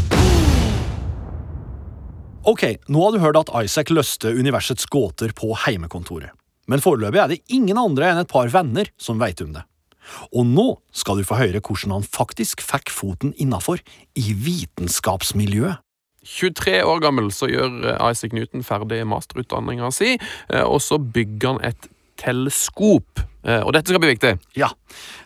Ok, 2.45 2.65
nå 2.91 3.03
har 3.05 3.15
du 3.15 3.23
hørt 3.23 3.39
at 3.39 3.53
Isaac 3.63 3.93
løste 3.95 4.33
universets 4.35 4.89
gåter 4.91 5.33
på 5.39 5.55
heimekontoret. 5.65 6.35
Men 6.71 6.83
foreløpig 6.83 7.21
er 7.23 7.31
det 7.31 7.43
ingen 7.55 7.79
andre 7.79 8.11
enn 8.11 8.23
et 8.23 8.31
par 8.31 8.51
venner 8.53 8.91
som 9.01 9.21
veit 9.23 9.41
om 9.45 9.55
det. 9.55 9.65
Og 10.33 10.47
nå 10.49 10.67
skal 10.95 11.21
du 11.21 11.27
få 11.27 11.39
høre 11.41 11.63
hvordan 11.63 11.97
han 11.99 12.07
faktisk 12.07 12.65
fikk 12.65 12.93
foten 12.93 13.35
innafor 13.41 13.83
i 14.19 14.35
vitenskapsmiljøet. 14.35 15.81
23 16.23 16.85
år 16.87 17.01
gammel 17.03 17.33
så 17.35 17.49
gjør 17.51 17.81
eh, 17.83 18.05
Isaac 18.13 18.35
Newton 18.37 18.63
ferdig 18.63 19.01
masterutdanninga 19.11 19.91
si, 19.95 20.15
eh, 20.15 20.63
og 20.63 20.79
så 20.85 21.01
bygger 21.03 21.57
han 21.57 21.65
et 21.67 21.89
teleskop. 22.23 23.25
Eh, 23.43 23.59
Og 23.59 23.73
dette 23.75 23.91
skal 23.91 24.03
bli 24.03 24.13
viktig. 24.13 24.37
Ja, 24.55 24.69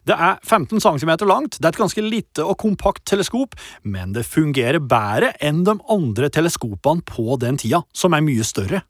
det 0.09 0.17
er 0.17 0.39
15 0.41 0.81
cm 0.81 1.13
langt, 1.29 1.59
det 1.59 1.69
er 1.69 1.75
et 1.75 1.83
ganske 1.83 2.05
lite 2.05 2.47
og 2.47 2.57
kompakt 2.63 3.05
teleskop, 3.05 3.59
men 3.85 4.15
det 4.17 4.25
fungerer 4.25 4.81
bedre 4.81 5.35
enn 5.45 5.65
de 5.69 5.77
andre 5.93 6.33
teleskopene 6.33 7.05
på 7.05 7.37
den 7.43 7.61
tida, 7.61 7.83
som 7.93 8.17
er 8.17 8.25
mye 8.25 8.47
større. 8.47 8.81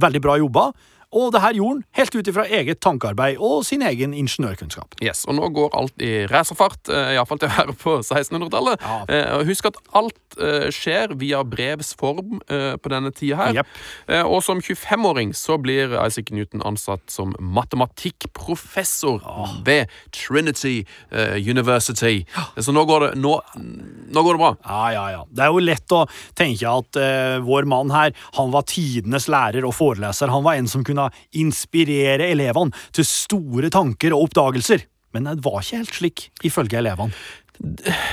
Veldig 0.00 0.24
bra 0.24 0.38
jobba, 0.40 0.70
og 1.12 1.32
det 1.34 1.42
her 1.44 1.56
gjorde 1.56 1.78
han 1.78 1.84
helt 1.98 2.16
ut 2.16 2.30
ifra 2.32 2.46
eget 2.58 2.80
tankearbeid 2.84 3.40
og 3.42 3.64
sin 3.66 3.84
egen 3.86 4.14
ingeniørkunnskap. 4.16 4.96
Yes, 5.04 5.24
og 5.28 5.36
nå 5.38 5.48
går 5.54 5.76
alt 5.78 6.04
i 6.04 6.12
racerfart, 6.30 6.88
eh, 6.88 7.14
iallfall 7.16 7.42
til 7.42 7.50
å 7.50 7.56
være 7.58 7.76
på 7.78 7.96
1600-tallet. 8.00 8.82
Ja. 8.82 8.98
Eh, 9.08 9.44
husk 9.48 9.68
at 9.70 9.80
alt 9.98 10.38
eh, 10.38 10.68
skjer 10.74 11.16
via 11.20 11.42
brevs 11.44 11.92
form 11.98 12.40
på 12.42 12.90
denne 12.92 13.12
tida 13.14 13.38
her. 13.38 13.60
Eh, 14.08 14.22
og 14.22 14.42
som 14.44 14.60
25-åring 14.62 15.32
så 15.36 15.58
blir 15.60 15.92
Isaac 16.00 16.32
Newton 16.34 16.62
ansatt 16.66 17.12
som 17.12 17.34
matematikkprofessor 17.40 19.20
ved 19.66 19.92
Trinity 20.16 20.82
University. 21.12 22.24
Så 22.56 22.74
nå 22.74 22.84
går 22.88 23.06
det, 23.06 23.10
nå, 23.20 23.34
nå 24.12 24.24
går 24.24 24.38
det 24.38 24.42
bra. 24.42 24.52
Ja, 24.64 24.82
ja, 24.94 25.04
ja. 25.16 25.22
Det 25.30 25.44
er 25.44 25.52
jo 25.52 25.62
lett 25.64 25.94
å 25.94 26.02
tenke 26.38 26.70
at 26.70 26.98
uh, 26.98 27.36
vår 27.44 27.68
mann 27.68 27.92
her, 27.94 28.14
han 28.38 28.52
var 28.54 28.66
tidenes 28.70 29.28
lærer 29.32 29.66
og 29.68 29.74
foreleser. 29.76 30.32
Han 30.32 30.44
var 30.46 30.58
en 30.58 30.70
som 30.70 30.84
kunne 30.86 31.01
inspirere 31.38 32.30
elevene 32.32 32.74
til 32.94 33.06
store 33.08 33.72
tanker 33.72 34.14
og 34.14 34.28
oppdagelser. 34.28 34.86
Men 35.12 35.28
det 35.28 35.44
var 35.44 35.60
ikke 35.60 35.82
helt 35.82 35.96
slik, 35.98 36.26
ifølge 36.46 36.80
elevene. 36.80 37.12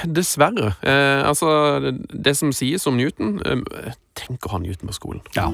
Dessverre. 0.06 0.74
Eh, 0.84 1.22
altså, 1.26 1.94
det, 2.12 2.36
som 2.38 2.52
sies 2.54 2.86
om 2.90 3.00
Newton 3.00 3.40
eh, 3.46 3.94
Tenk 4.20 4.46
å 4.46 4.52
ha 4.54 4.60
Newton 4.62 4.92
på 4.92 4.98
skolen. 5.00 5.24
Ja. 5.38 5.48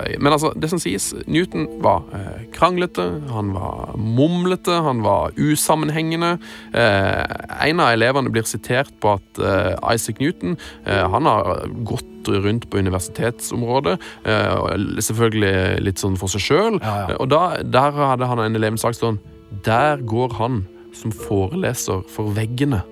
Eh, 0.00 0.16
Men 0.18 0.32
altså, 0.32 0.52
det 0.56 0.70
som 0.70 0.80
sies, 0.82 1.10
Newton 1.26 1.66
var 1.84 2.04
eh, 2.14 2.44
kranglete, 2.54 3.06
han 3.32 3.52
var 3.54 3.94
mumlete, 3.96 4.80
han 4.84 5.02
var 5.02 5.32
usammenhengende. 5.36 6.38
Eh, 6.74 7.68
en 7.68 7.80
av 7.80 7.92
elevene 7.94 8.32
blir 8.34 8.46
sitert 8.48 8.92
på 9.02 9.16
at 9.18 9.42
eh, 9.42 9.74
Isaac 9.94 10.20
Newton 10.22 10.56
eh, 10.86 11.04
han 11.08 11.28
har 11.28 11.66
gått 11.88 12.28
rundt 12.28 12.66
på 12.68 12.80
universitetsområdet, 12.82 13.96
eh, 14.28 14.54
og 14.58 14.98
selvfølgelig 15.00 15.80
litt 15.86 16.02
sånn 16.02 16.18
for 16.20 16.28
seg 16.32 16.44
sjøl. 16.44 16.80
Ja, 16.82 16.96
ja. 17.12 17.16
Og 17.22 17.30
da, 17.32 17.42
der 17.64 17.96
hadde 17.96 18.28
han 18.28 18.42
en 18.42 18.58
elev 18.58 18.76
sagt 18.78 19.00
sånn 19.00 19.16
Der 19.64 20.02
går 20.04 20.34
han 20.36 20.62
som 20.92 21.12
foreleser 21.14 22.02
for 22.12 22.34
veggene. 22.36 22.82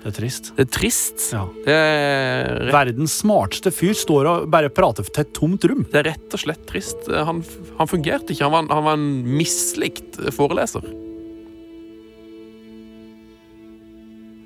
Det 0.00 0.08
er 0.08 0.16
trist. 0.16 0.50
Det 0.56 0.64
er 0.64 0.70
trist. 0.72 1.24
Ja. 1.34 1.42
Det 1.66 1.76
er 1.76 2.70
Verdens 2.72 3.18
smarteste 3.20 3.72
fyr 3.74 3.92
står 3.98 4.30
og 4.30 4.48
bare 4.52 4.72
prater 4.72 5.04
til 5.04 5.26
et 5.26 5.34
tomt 5.36 5.66
rom. 5.68 5.84
Det 5.84 6.00
er 6.00 6.08
rett 6.14 6.36
og 6.36 6.40
slett 6.40 6.64
trist. 6.70 7.04
Han, 7.10 7.44
han 7.76 7.90
fungerte 7.90 8.32
ikke. 8.32 8.48
Han 8.48 8.56
var, 8.56 8.72
han 8.72 8.88
var 8.88 8.96
en 8.96 9.10
mislikt 9.36 10.16
foreleser. 10.36 10.88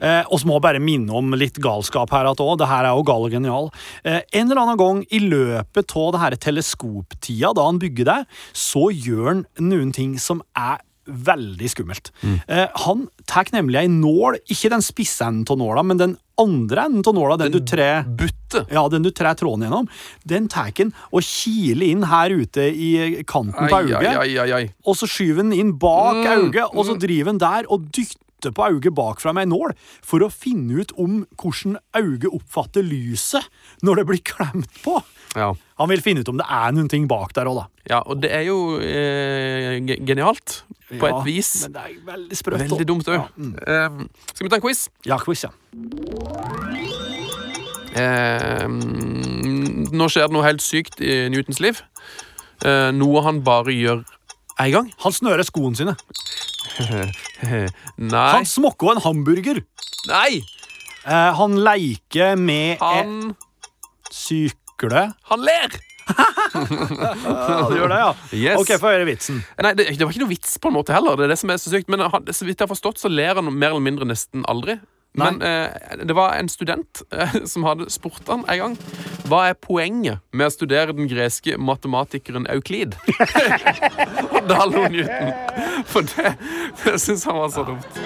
Eh, 0.05 0.25
og 0.29 0.41
så 0.41 0.49
må 0.49 0.59
jeg 0.59 0.65
bare 0.67 0.83
minne 0.83 1.15
om 1.17 1.37
litt 1.39 1.59
galskap 1.63 2.13
her 2.13 2.29
at 2.29 2.43
òg. 2.43 2.57
Det 2.61 2.69
her 2.69 2.89
er 2.89 2.97
jo 2.97 3.07
gal 3.07 3.29
og 3.29 3.35
genial. 3.35 3.71
Eh, 4.05 4.21
en 4.37 4.51
eller 4.51 4.63
annen 4.65 4.81
gang 4.81 5.05
i 5.09 5.23
løpet 5.23 5.95
av 6.01 6.11
det 6.15 6.23
her 6.25 6.39
teleskoptida, 6.49 7.55
da 7.57 7.69
han 7.71 7.81
bygger 7.83 8.11
det, 8.11 8.19
så 8.53 8.89
gjør 8.93 9.31
han 9.31 9.45
noen 9.63 9.95
ting 9.97 10.19
som 10.21 10.43
er 10.59 10.83
veldig 11.07 11.71
skummelt. 11.71 12.11
Eh, 12.49 12.69
han 12.87 13.09
tar 13.29 13.51
nemlig 13.53 13.81
ei 13.83 13.89
nål, 13.89 14.39
ikke 14.51 14.71
den 14.73 14.85
spisse 14.85 15.27
enden 15.27 15.47
av 15.55 15.59
nåla, 15.61 15.83
men 15.87 16.01
den 16.01 16.17
andre 16.41 16.87
enden 16.89 17.05
av 17.07 17.15
nåla, 17.15 17.37
den 17.39 17.53
du 17.55 17.61
trer 17.61 18.03
Butte. 18.05 18.65
ja, 18.71 18.89
den 18.89 19.03
du 19.03 19.11
trer 19.15 19.35
tråden 19.39 19.67
gjennom, 19.69 19.89
den 20.25 20.49
tar 20.49 20.73
han 20.79 20.93
og 21.13 21.23
kiler 21.23 21.87
inn 21.87 22.03
her 22.11 22.31
ute 22.35 22.67
i 22.75 23.23
kanten 23.29 23.69
ai, 24.39 24.53
ai. 24.59 24.65
Og 24.87 24.97
så 24.99 25.07
skyver 25.11 25.43
den 25.45 25.53
inn 25.53 25.77
bak 25.79 26.25
Mm, 26.25 26.53
og 26.75 26.87
så 26.87 26.95
driver 26.99 27.33
den 27.33 27.39
der 27.43 27.67
og 27.73 27.87
dytter 27.95 28.53
på 28.55 28.65
auget 28.65 28.95
bakfra 28.95 29.33
med 29.35 29.47
ei 29.47 29.51
nål 29.53 29.73
for 30.05 30.25
å 30.25 30.31
finne 30.33 30.81
ut 30.83 30.93
om 31.01 31.23
hvordan 31.41 31.79
auget 31.97 32.33
oppfatter 32.33 32.85
lyset 32.85 33.47
når 33.83 34.01
det 34.01 34.07
blir 34.11 34.23
klemt 34.25 34.83
på. 34.85 34.99
Ja. 35.37 35.53
Han 35.81 35.89
vil 35.91 36.03
finne 36.05 36.23
ut 36.23 36.29
om 36.31 36.39
det 36.39 36.47
er 36.47 36.75
noen 36.77 36.89
ting 36.91 37.09
bak 37.11 37.33
der 37.35 37.49
òg, 37.51 37.57
da. 37.59 37.65
ja, 37.91 37.99
og 38.07 38.21
det 38.23 38.31
er 38.31 38.45
jo 38.47 38.79
eh, 38.79 39.81
genialt, 40.07 40.61
på 40.95 41.09
Ja, 41.09 41.17
et 41.19 41.25
vis. 41.27 41.51
Men 41.65 41.73
det 41.75 41.83
er 41.83 41.97
veldig 42.13 42.39
sprøtt. 42.39 42.63
Veldig 42.63 42.87
dumt 42.87 43.09
òg. 43.11 43.17
Ja, 43.19 43.25
mm. 43.35 43.55
Eh, 43.59 44.29
skal 44.31 44.47
vi 44.47 44.53
ta 44.53 44.61
en 44.61 44.65
quiz? 44.69 44.85
ja, 45.09 45.19
quiz, 45.25 45.43
ja. 45.49 45.51
Mm, 48.65 49.89
nå 49.95 50.07
skjer 50.11 50.29
det 50.29 50.35
noe 50.37 50.47
helt 50.47 50.63
sykt 50.65 51.01
i 51.05 51.25
Newtons 51.33 51.61
liv. 51.63 51.81
Eh, 52.65 52.91
noe 52.95 53.23
han 53.27 53.43
bare 53.47 53.75
gjør 53.75 54.03
én 54.63 54.73
gang. 54.75 54.91
Han 55.05 55.15
snører 55.15 55.47
skoene 55.47 55.79
sine. 55.79 55.95
Nei. 58.15 58.29
Han 58.35 58.47
smokker 58.49 58.95
en 58.95 59.03
hamburger. 59.05 59.63
Nei! 60.11 60.41
Eh, 61.05 61.31
han 61.39 61.59
leker 61.67 62.39
med 62.41 62.81
Han, 62.83 63.35
et 64.75 64.91
du? 64.91 65.03
han 65.31 65.45
ler! 65.45 65.77
Ja, 66.05 67.69
det 67.71 67.79
gjør 67.79 67.89
det, 67.89 67.99
ja. 67.99 68.09
Yes. 68.37 68.59
Ok, 68.61 68.75
få 68.81 68.91
høre 68.93 69.07
vitsen. 69.09 69.41
Nei, 69.65 69.73
det, 69.79 69.87
det 69.97 70.05
var 70.05 70.13
ikke 70.13 70.25
noe 70.25 70.33
vits 70.35 70.59
på 70.61 70.71
en 70.71 70.77
måte 70.77 70.95
heller. 70.95 71.17
Det 71.17 71.29
er 71.29 71.33
det 71.33 71.39
som 71.41 71.53
er 71.55 71.61
så 71.63 71.73
sykt. 71.73 71.89
Men 71.93 72.05
han, 72.05 72.27
så 72.29 72.45
vidt 72.47 72.59
jeg 72.59 72.67
har 72.67 72.73
forstått, 72.73 73.01
så 73.01 73.11
ler 73.13 73.41
han 73.41 73.49
mer 73.49 73.73
eller 73.73 73.85
mindre 73.85 74.09
nesten 74.11 74.45
aldri. 74.51 74.77
Men 75.15 75.43
eh, 75.47 75.71
det 76.03 76.15
var 76.19 76.35
en 76.35 76.49
student 76.51 77.03
eh, 77.15 77.37
som 77.53 77.67
hadde 77.69 77.87
spurt 77.93 78.27
han 78.27 78.43
en 78.51 78.59
gang 78.59 78.75
Hva 79.31 79.45
er 79.53 79.55
poenget 79.55 80.25
med 80.35 80.51
å 80.51 80.55
studere 80.55 80.97
den 80.97 81.07
greske 81.11 81.55
matematikeren 81.55 82.49
Euklid. 82.51 82.99
Og 84.35 84.43
da 84.51 84.65
lo 84.67 84.89
Newton. 84.91 85.33
For 85.87 86.07
det, 86.17 86.35
det 86.83 86.99
syns 87.01 87.25
han 87.31 87.39
var 87.39 87.55
så 87.55 87.67
dumt. 87.71 88.01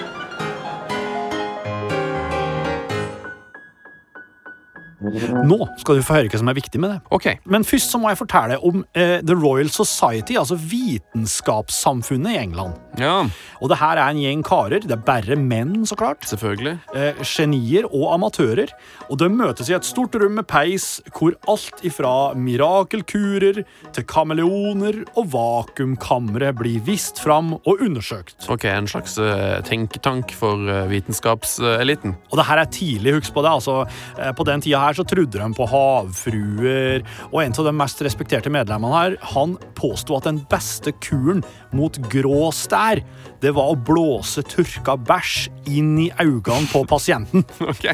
Nå 5.49 5.59
skal 5.81 5.99
du 5.99 6.03
få 6.07 6.19
høre 6.19 6.31
hva 6.33 6.41
som 6.41 6.51
er 6.51 6.57
viktig 6.59 6.81
med 6.83 6.91
det. 6.95 6.99
OK. 7.15 7.27
Men 7.49 7.65
først 7.67 7.93
så 7.93 8.01
må 8.01 8.11
jeg 8.13 8.21
fortelle 8.21 8.59
om 8.65 8.85
eh, 8.95 9.19
The 9.25 9.37
Royal 9.39 9.71
Society, 9.73 10.37
altså 10.39 10.59
vitenskapssamfunnet 10.59 12.35
i 12.35 12.41
England. 12.43 12.75
Ja, 12.99 13.25
Og 13.63 13.69
det 13.71 13.79
her 13.79 13.97
er 14.01 14.11
en 14.11 14.19
gjeng 14.19 14.43
karer, 14.47 14.83
det 14.83 14.95
er 14.97 15.03
bare 15.07 15.37
menn, 15.39 15.85
så 15.87 15.95
klart. 15.99 16.25
selvfølgelig. 16.27 16.79
Eh, 16.95 17.21
genier 17.23 17.87
og 17.87 18.13
amatører. 18.17 18.73
Og 19.09 19.19
de 19.21 19.29
møtes 19.31 19.71
i 19.71 19.75
et 19.77 19.87
stort 19.87 20.15
rom 20.19 20.35
med 20.39 20.47
peis, 20.51 21.01
hvor 21.15 21.37
alt 21.49 21.83
ifra 21.87 22.35
mirakelkurer 22.39 23.63
til 23.95 24.05
kameleoner 24.09 25.05
og 25.15 25.31
vakuumkamre 25.35 26.53
blir 26.59 26.81
vist 26.87 27.21
fram 27.23 27.55
og 27.61 27.83
undersøkt. 27.85 28.49
Ok, 28.51 28.65
En 28.69 28.87
slags 28.91 29.17
uh, 29.19 29.61
tenketank 29.67 30.33
for 30.35 30.59
uh, 30.69 30.87
vitenskapseliten. 30.91 32.17
Og 32.33 32.39
det 32.41 32.47
her 32.49 32.63
er 32.63 32.71
tidlig, 32.73 33.15
husk 33.19 33.35
på 33.35 33.43
det. 33.47 33.51
altså 33.53 33.79
eh, 34.19 34.33
På 34.35 34.45
den 34.47 34.61
tida 34.65 34.81
her 34.83 34.98
så 34.99 35.07
trodde 35.09 35.39
de 35.39 35.49
på 35.57 35.67
havfruer, 35.71 37.05
og 37.31 37.41
en 37.43 37.57
av 37.59 37.69
de 37.69 37.75
mest 37.81 38.03
respekterte 38.05 38.53
medlemmene 38.53 38.99
her, 38.99 39.17
han 39.35 39.57
påsto 39.79 40.19
at 40.19 40.29
den 40.29 40.43
beste 40.51 40.93
kuren 41.05 41.45
mot 41.77 41.99
grå 42.13 42.51
stær, 42.55 43.03
det 43.43 43.55
var 43.57 43.73
å 43.73 43.79
blåse 43.79 44.43
tørka 44.49 44.99
bæsj 45.09 45.49
inn 45.71 45.95
i 46.09 46.09
øynene 46.21 46.69
på 46.73 46.85
pasienten. 46.89 47.47
Ok, 47.69 47.85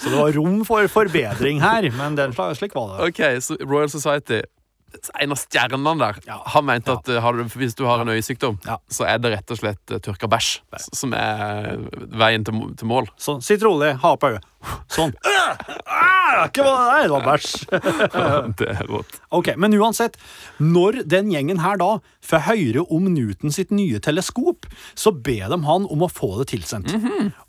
Så 0.00 0.08
det 0.08 0.16
var 0.16 0.32
rom 0.32 0.62
for 0.64 0.86
forbedring 0.88 1.60
her, 1.60 1.90
men 1.92 2.16
den 2.16 2.32
slags, 2.32 2.58
slik 2.62 2.72
var 2.74 2.94
det. 2.94 3.10
Ok, 3.10 3.20
så 3.44 3.58
Royal 3.60 3.90
Society 3.92 4.40
En 5.20 5.32
av 5.34 5.38
stjernene 5.40 5.94
der 6.00 6.20
Ja. 6.26 6.40
har 6.54 6.62
ment 6.62 6.88
at 6.88 7.06
ja. 7.08 7.20
har 7.20 7.32
du, 7.38 7.44
hvis 7.44 7.74
du 7.78 7.84
har 7.86 8.00
en 8.02 8.08
øyesykdom, 8.08 8.58
Ja. 8.66 8.78
så 8.90 9.06
er 9.08 9.18
det 9.18 9.32
rett 9.32 9.50
og 9.50 9.58
slett 9.58 9.90
eh, 9.90 9.98
tørka 9.98 10.28
bæsj 10.28 10.60
som 10.92 11.12
er 11.14 11.76
veien 12.10 12.44
til, 12.44 12.54
til 12.76 12.86
mål. 12.90 13.08
Sånn, 13.18 13.42
sitt 13.42 13.62
rolig, 13.62 13.94
ha 14.02 14.16
på 14.16 14.32
øyet. 14.34 14.44
Sånn. 14.92 15.14
Ah, 15.88 16.44
Ikke 16.46 16.60
hva 16.64 16.72
det 16.76 16.90
er, 16.92 17.02
det 17.08 17.10
var 17.14 17.24
bæsj. 17.24 17.48
det 18.60 18.66
er 18.74 18.86
rått. 18.90 19.16
Ok, 19.32 19.48
Men 19.56 19.72
uansett, 19.78 20.16
når 20.60 21.02
den 21.08 21.30
gjengen 21.32 21.60
her 21.64 21.76
da 21.80 21.98
får 22.24 22.44
høre 22.48 22.84
om 22.92 23.06
Newton 23.14 23.50
sitt 23.54 23.70
nye 23.72 23.98
teleskop, 24.04 24.66
så 24.94 25.12
ber 25.16 25.48
de 25.52 25.58
han 25.64 25.86
om 25.90 26.04
å 26.04 26.10
få 26.12 26.38
det 26.42 26.50
tilsendt. 26.52 26.92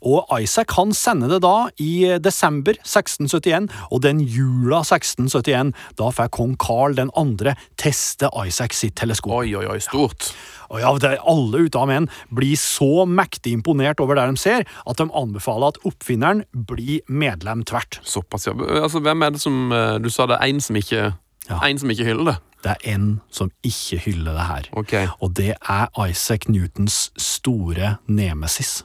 Og 0.00 0.24
Isaac 0.40 0.72
han 0.78 0.92
sender 0.96 1.28
det 1.34 1.42
da 1.44 1.68
i 1.82 2.18
desember 2.22 2.72
1671, 2.80 3.68
og 3.92 4.02
den 4.02 4.20
jula 4.24 4.80
1671, 4.82 5.72
da 6.00 6.10
får 6.16 6.32
kong 6.32 6.56
Carl 6.56 6.94
den 6.96 7.10
andre 7.12 7.31
teste 7.80 8.30
Isaac 8.46 8.74
sitt 8.76 8.96
teleskop. 9.00 9.32
Oi, 9.42 9.54
oi, 9.58 9.64
oi, 9.70 9.78
stort. 9.82 10.30
Og 10.72 10.80
ja, 10.80 10.92
det, 10.98 11.16
Alle 11.28 11.64
ut 11.66 11.76
av 11.76 11.88
menn 11.90 12.08
blir 12.34 12.56
så 12.60 13.04
mektig 13.08 13.52
imponert 13.58 14.00
over 14.00 14.18
det 14.18 14.28
de 14.30 14.40
ser, 14.40 14.64
at 14.64 15.00
de 15.00 15.08
anbefaler 15.08 15.74
at 15.74 15.82
oppfinneren 15.88 16.44
blir 16.52 17.02
medlem 17.08 17.64
tvert. 17.68 18.00
Såpass, 18.04 18.48
ja. 18.48 18.56
Altså, 18.82 19.02
hvem 19.04 19.26
er 19.26 19.34
det 19.34 19.42
som 19.42 19.72
eh, 19.72 19.98
Du 20.02 20.08
sa 20.10 20.26
det 20.30 20.38
er 20.40 20.52
én 20.52 20.62
som 20.62 20.78
ikke 20.78 21.12
Ja. 21.50 21.58
En 21.66 21.78
som 21.78 21.90
ikke 21.90 22.06
hyller 22.06 22.28
det. 22.30 22.36
Det 22.62 22.70
er 22.70 22.94
en 22.94 23.06
som 23.34 23.50
ikke 23.66 23.98
hyller 24.04 24.38
det 24.38 24.46
her. 24.46 24.68
Ok. 24.78 24.94
Og 25.20 25.34
det 25.36 25.56
er 25.58 26.06
Isaac 26.06 26.46
Newtons 26.48 27.10
store 27.18 27.96
nemesis. 28.06 28.84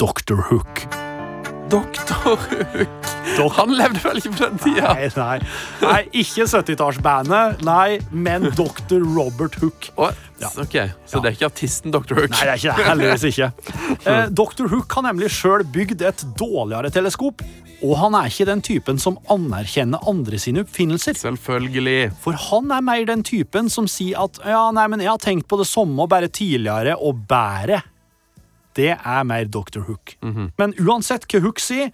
Dr. 0.00 0.40
Hook. 0.48 1.01
Doktor 1.72 2.36
Hook. 2.74 3.10
Han 3.56 3.70
levde 3.72 4.00
vel 4.04 4.18
ikke 4.20 4.32
på 4.34 4.42
den 4.42 4.58
tida? 4.60 4.90
Nei, 4.92 5.06
nei. 5.16 5.36
nei 5.80 6.00
ikke 6.20 6.44
70-tallsbandet, 6.50 7.62
nei, 7.64 7.96
men 8.12 8.44
Dr. 8.58 9.00
Robert 9.14 9.56
Hook. 9.62 9.88
Oh, 9.96 10.12
Ja. 10.42 10.50
Ok, 10.58 10.74
Så 11.06 11.20
det 11.22 11.30
er 11.30 11.36
ikke 11.36 11.48
artisten 11.48 11.94
Dr. 11.94 12.16
Hook? 12.18 12.32
Nei, 12.34 12.44
det 12.44 12.52
er 12.52 12.60
ikke 12.60 12.76
det. 12.76 12.86
Heldigvis 12.90 13.26
ikke. 13.32 13.50
Eh, 14.02 14.24
Dr. 14.34 14.66
Hook 14.72 14.94
har 14.96 15.04
nemlig 15.06 15.28
sjøl 15.30 15.62
bygd 15.70 16.00
et 16.08 16.24
dårligere 16.40 16.90
teleskop, 16.90 17.44
og 17.82 17.92
han 18.00 18.16
er 18.18 18.30
ikke 18.30 18.46
den 18.48 18.62
typen 18.64 18.98
som 18.98 19.18
anerkjenner 19.30 20.02
andre 20.10 20.40
sine 20.42 20.64
oppfinnelser. 20.64 21.14
Selvfølgelig. 21.20 22.10
For 22.24 22.34
han 22.48 22.72
er 22.74 22.82
mer 22.82 23.06
den 23.06 23.22
typen 23.26 23.70
som 23.70 23.86
sier 23.90 24.24
at 24.24 24.40
ja, 24.42 24.64
nei, 24.74 24.88
men 24.90 25.04
jeg 25.04 25.12
har 25.12 25.22
tenkt 25.22 25.46
på 25.50 25.60
det 25.60 25.68
samme, 25.70 26.08
bare 26.10 26.30
tidligere 26.32 26.96
og 26.98 27.22
bedre. 27.30 27.82
Det 28.76 28.90
er 28.96 29.22
mer 29.28 29.44
Dr. 29.44 29.84
Hook. 29.86 30.16
Men 30.58 30.74
uansett 30.80 31.26
hva 31.28 31.42
Hook 31.44 31.60
sier, 31.60 31.92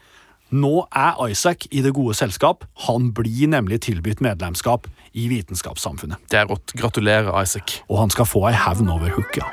nå 0.49 0.87
er 0.97 1.19
Isaac 1.29 1.67
i 1.71 1.83
det 1.85 1.93
gode 1.97 2.15
selskap. 2.17 2.65
Han 2.87 3.11
blir 3.13 3.51
nemlig 3.53 3.83
tilbudt 3.85 4.23
medlemskap 4.25 4.89
i 5.13 5.29
Vitenskapssamfunnet. 5.29 6.23
Det 6.31 6.41
er 6.41 6.49
rått. 6.49 6.73
Gratulerer, 6.79 7.35
Isaac. 7.43 7.83
Og 7.89 8.01
han 8.05 8.15
skal 8.15 8.29
få 8.29 8.47
ei 8.49 8.57
hevn 8.57 8.89
over 8.95 9.13
Hook, 9.13 9.41
ja. 9.43 9.49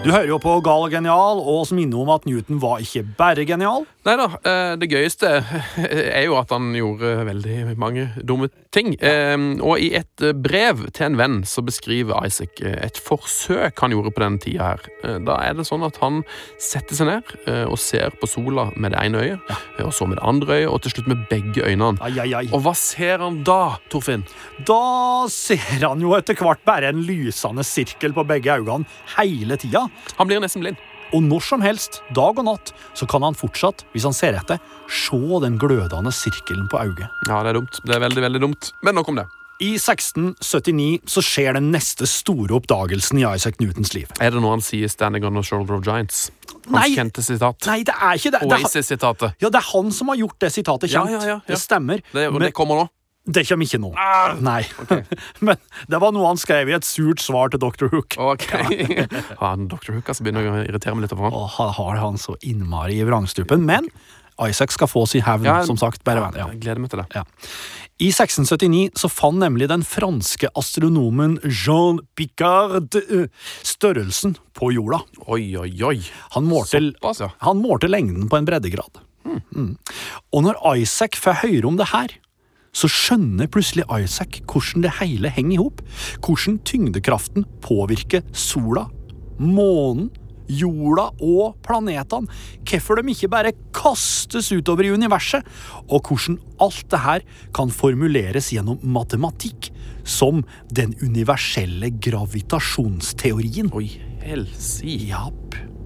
Du 0.00 0.08
hører 0.08 0.30
jo 0.30 0.38
på 0.40 0.54
Gal 0.64 0.86
og 0.86 0.94
genial, 0.94 1.42
og 1.42 1.58
oss 1.60 1.74
minner 1.76 2.00
om 2.00 2.08
at 2.14 2.24
Newton 2.24 2.56
var 2.62 2.80
ikke 2.80 3.02
bare 3.18 3.44
genial. 3.44 3.82
Nei 4.08 4.14
da, 4.16 4.28
eh, 4.48 4.70
det 4.80 4.88
gøyeste 4.88 5.28
er 6.16 6.24
jo 6.24 6.38
at 6.40 6.54
han 6.54 6.70
gjorde 6.72 7.26
veldig 7.28 7.74
mange 7.76 8.06
dumme 8.24 8.48
ting. 8.74 8.94
Eh, 9.02 9.36
Og 9.60 9.80
i 9.82 9.90
et 9.98 10.22
eh, 10.24 10.32
brev 10.36 10.84
til 10.94 11.06
en 11.10 11.16
venn 11.18 11.36
så 11.48 11.62
beskriver 11.66 12.24
Isaac 12.26 12.60
eh, 12.62 12.76
et 12.86 12.98
forsøk 13.02 13.80
han 13.82 13.94
gjorde 13.94 14.12
på 14.14 14.22
denne 14.22 14.40
tida 14.42 14.72
her. 14.72 14.84
Eh, 15.04 15.18
Da 15.26 15.38
er 15.44 15.54
det 15.58 15.66
sånn 15.68 15.84
at 15.86 15.98
han 16.02 16.22
setter 16.60 16.94
seg 16.98 17.10
ned 17.10 17.34
og 17.70 17.78
ser 17.82 18.14
på 18.20 18.28
sola 18.30 18.68
med 18.76 18.92
det 18.94 19.00
ene 19.02 19.20
øyet, 19.24 19.50
ja. 19.50 19.56
og 19.86 19.92
så 19.96 20.06
med 20.08 20.18
det 20.20 20.26
andre 20.26 20.58
øyet, 20.60 20.68
og 20.70 20.82
til 20.84 20.94
slutt 20.94 21.08
med 21.10 21.24
begge 21.30 21.64
øynene. 21.66 21.98
Ai, 22.04 22.12
ai, 22.22 22.28
ai. 22.40 22.46
Og 22.54 22.62
hva 22.64 22.74
ser 22.78 23.18
han 23.22 23.40
da, 23.46 23.76
Torfinn? 23.92 24.24
Da 24.66 25.26
ser 25.32 25.82
han 25.82 26.00
jo 26.02 26.14
etter 26.18 26.38
hvert 26.38 26.62
bare 26.66 26.90
en 26.92 27.02
lysende 27.06 27.64
sirkel 27.66 28.14
på 28.16 28.24
begge 28.28 28.54
øynene 28.60 28.86
hele 29.16 29.58
tida. 29.60 29.86
Han 30.18 30.30
blir 30.30 30.40
nesten 30.42 30.62
blind. 30.64 30.78
Og 31.12 31.24
når 31.26 31.42
som 31.42 31.64
helst, 31.64 32.00
dag 32.14 32.38
og 32.38 32.46
natt, 32.46 32.72
så 32.94 33.06
kan 33.10 33.24
han 33.26 33.34
fortsatt, 33.38 33.84
hvis 33.94 34.06
han 34.06 34.14
ser 34.14 34.38
etter, 34.38 34.60
se 34.86 35.18
den 35.42 35.58
glødende 35.58 36.12
sirkelen 36.14 36.68
på 36.70 36.78
øyet. 36.84 37.08
Ja, 37.28 37.42
det 37.42 37.52
er 37.52 37.60
dumt. 37.60 37.80
Det 37.82 37.96
er 37.96 38.02
veldig, 38.06 38.22
veldig 38.28 38.42
dumt. 38.46 38.72
Men 38.86 38.98
nok 39.00 39.10
om 39.10 39.20
det. 39.22 39.26
I 39.60 39.74
1679 39.76 41.02
så 41.10 41.20
skjer 41.20 41.58
den 41.58 41.66
neste 41.74 42.06
store 42.08 42.54
oppdagelsen 42.56 43.18
i 43.20 43.26
Isaac 43.28 43.58
Newtons 43.60 43.92
liv. 43.92 44.08
Er 44.16 44.32
det 44.32 44.40
noe 44.40 44.54
han 44.54 44.64
sier 44.64 44.88
'Standing 44.88 45.26
on 45.26 45.34
the 45.36 45.42
shoulder 45.44 45.74
of 45.76 45.84
giants'? 45.84 46.30
Hans 46.70 46.72
Nei. 46.72 46.94
kjente 46.94 47.22
sitat. 47.22 47.66
Nei, 47.66 47.82
det 47.82 47.94
er 47.94 48.16
ikke 48.16 48.30
det. 48.32 48.40
Oasis-sitatet. 48.46 49.34
ja, 49.40 49.48
det 49.48 49.60
er 49.60 49.68
han 49.72 49.92
som 49.92 50.08
har 50.08 50.16
gjort 50.16 50.38
det 50.40 50.52
sitatet 50.52 50.90
kjent. 50.90 51.10
ja, 51.10 51.20
ja, 51.20 51.26
ja. 51.26 51.40
Det 51.46 51.58
stemmer. 51.58 52.00
Det, 52.12 52.28
og 52.32 52.40
det 52.40 52.54
kommer 52.54 52.76
nå. 52.76 52.88
Det 53.28 53.44
kommer 53.48 53.68
ikke 53.68 53.80
nå. 53.82 53.90
Nei. 54.40 54.62
Men 55.46 55.58
det 55.92 55.98
var 56.00 56.14
noe 56.16 56.30
han 56.30 56.40
skrev 56.40 56.70
i 56.70 56.76
et 56.76 56.86
surt 56.88 57.20
svar 57.20 57.52
til 57.52 57.60
Dr. 57.60 57.90
Hook. 57.92 58.16
Ok. 58.16 58.46
Han 59.42 59.68
Dr. 59.68 59.98
Hook 59.98 60.08
altså, 60.08 60.24
begynner 60.24 60.48
å 60.48 60.62
irritere 60.64 60.96
meg 60.96 61.04
litt 61.06 61.14
over 61.16 61.28
han. 61.28 61.36
Og 61.36 61.52
han 61.58 61.74
har 61.76 62.00
han 62.00 62.16
så 62.20 62.38
innmari 62.40 62.96
i 63.00 63.04
vrangstupen. 63.06 63.66
Men 63.68 63.90
Isaac 64.40 64.72
skal 64.72 64.88
få 64.88 65.04
sin 65.10 65.24
hevn, 65.26 65.44
Ja, 65.44 65.60
som 65.68 65.76
sagt. 65.76 66.02
Bare 66.06 66.24
vent. 66.24 66.38
Ja. 66.40 66.48
Jeg 66.54 66.62
gleder 66.64 66.80
meg 66.80 66.92
til 66.94 67.02
det. 67.02 67.08
Ja. 67.12 67.26
I 68.00 68.08
1679 68.08 68.96
så 68.96 69.10
fant 69.12 69.42
nemlig 69.42 69.68
den 69.68 69.84
franske 69.84 70.48
astronomen 70.56 71.36
Jean 71.44 72.00
Picard 72.16 72.96
eh, 72.96 73.28
størrelsen 73.60 74.38
på 74.56 74.72
jorda. 74.72 75.02
Oi, 75.28 75.42
oi, 75.60 75.74
oi. 75.84 75.98
Han 76.38 76.48
målte, 76.48 76.80
Såpass, 76.80 77.20
ja. 77.26 77.28
han 77.44 77.60
målte 77.60 77.92
lengden 77.92 78.30
på 78.32 78.40
en 78.40 78.48
breddegrad. 78.48 79.04
Mm. 79.28 79.74
Og 80.32 80.44
når 80.46 80.56
Isaac 80.80 81.20
får 81.20 81.42
høre 81.44 81.68
om 81.68 81.76
det 81.76 81.90
her, 81.92 82.16
så 82.72 82.90
skjønner 82.90 83.50
plutselig 83.50 83.86
Isaac 83.90 84.40
hvordan 84.50 84.86
det 84.86 84.96
hele 85.00 85.32
henger 85.34 85.56
i 85.56 85.60
hop. 85.60 85.82
Hvordan 86.24 86.60
tyngdekraften 86.66 87.46
påvirker 87.64 88.24
sola, 88.36 88.86
månen, 89.40 90.10
jorda 90.50 91.08
og 91.22 91.58
planetene. 91.66 92.30
Hvorfor 92.66 93.00
de 93.00 93.14
ikke 93.14 93.30
bare 93.32 93.54
kastes 93.74 94.50
utover 94.52 94.86
i 94.88 94.94
universet. 94.94 95.46
Og 95.88 96.02
hvordan 96.06 96.38
alt 96.62 96.86
det 96.90 97.02
her 97.04 97.26
kan 97.56 97.74
formuleres 97.74 98.52
gjennom 98.54 98.80
matematikk, 98.82 99.70
som 100.04 100.44
den 100.74 100.94
universelle 101.02 101.92
gravitasjonsteorien. 102.02 103.70
Oi, 103.76 103.88
helsike. 104.24 105.10
Japp. 105.10 105.39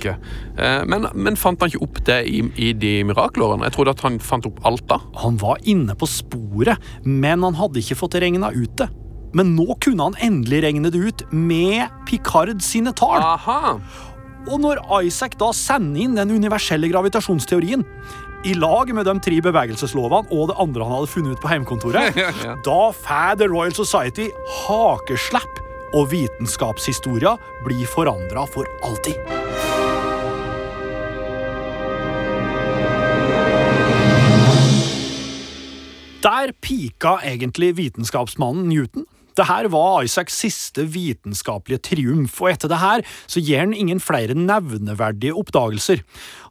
Eh, 0.05 0.83
Men, 0.89 1.07
men 1.15 1.37
fant 1.37 1.61
han 1.63 1.71
ikke 1.71 1.83
opp 1.87 2.01
det 2.05 2.19
i, 2.27 2.43
i 2.57 2.73
de 2.73 3.05
mirakelårene? 3.09 3.65
Jeg 3.69 3.73
trodde 3.77 3.95
at 3.95 4.01
han 4.07 4.19
fant 4.19 4.47
opp 4.47 4.61
alt 4.67 4.87
da. 4.91 4.99
Han 5.23 5.37
var 5.41 5.59
inne 5.65 5.95
på 5.97 6.07
sporet, 6.11 6.79
men 7.05 7.43
han 7.47 7.55
hadde 7.55 7.81
ikke 7.81 7.97
fått 8.03 8.15
regna 8.23 8.51
ut 8.55 8.77
det. 8.81 8.89
Men 9.35 9.57
nå 9.57 9.75
kunne 9.83 10.05
han 10.11 10.19
endelig 10.23 10.61
regne 10.63 10.91
det 10.95 11.01
ut 11.03 11.25
med 11.35 11.89
Picard 12.07 12.61
sine 12.63 12.93
tall. 12.95 13.19
Aha! 13.23 13.79
Og 14.45 14.61
når 14.61 14.83
Isaac 15.03 15.39
da 15.41 15.49
sender 15.57 16.03
inn 16.05 16.15
den 16.19 16.31
universelle 16.37 16.91
gravitasjonsteorien, 16.93 17.83
i 18.45 18.53
lag 18.53 18.91
med 18.93 19.07
de 19.09 19.15
tre 19.25 19.39
bevegelseslovene 19.41 20.29
og 20.37 20.51
det 20.51 20.57
andre 20.61 20.85
han 20.85 20.93
hadde 20.99 21.09
funnet 21.15 21.33
ut 21.39 21.41
på 21.41 21.49
hjemmekontoret, 21.49 22.13
Ja, 22.21 22.29
ja. 22.45 22.55
da 22.67 22.81
får 22.93 23.39
The 23.41 23.49
Royal 23.49 23.73
Society 23.73 24.29
hakeslepp, 24.67 25.63
og 25.95 26.11
vitenskapshistoria 26.13 27.37
blir 27.65 27.87
forandra 27.89 28.45
for 28.51 28.69
alltid. 28.85 29.44
Der 36.45 36.53
pika 36.61 37.19
egentlig 37.25 37.71
vitenskapsmannen 37.79 38.67
Newton. 38.69 39.07
Det 39.35 39.47
her 39.49 39.67
var 39.73 40.05
Isaacs 40.05 40.35
siste 40.45 40.85
vitenskapelige 40.93 41.81
triumf, 41.89 42.37
og 42.43 42.51
etter 42.53 42.69
det 42.71 42.79
her 42.83 43.03
så 43.25 43.41
gir 43.41 43.63
han 43.63 43.73
ingen 43.75 43.99
flere 44.03 44.37
nevneverdige 44.37 45.33
oppdagelser. 45.35 46.03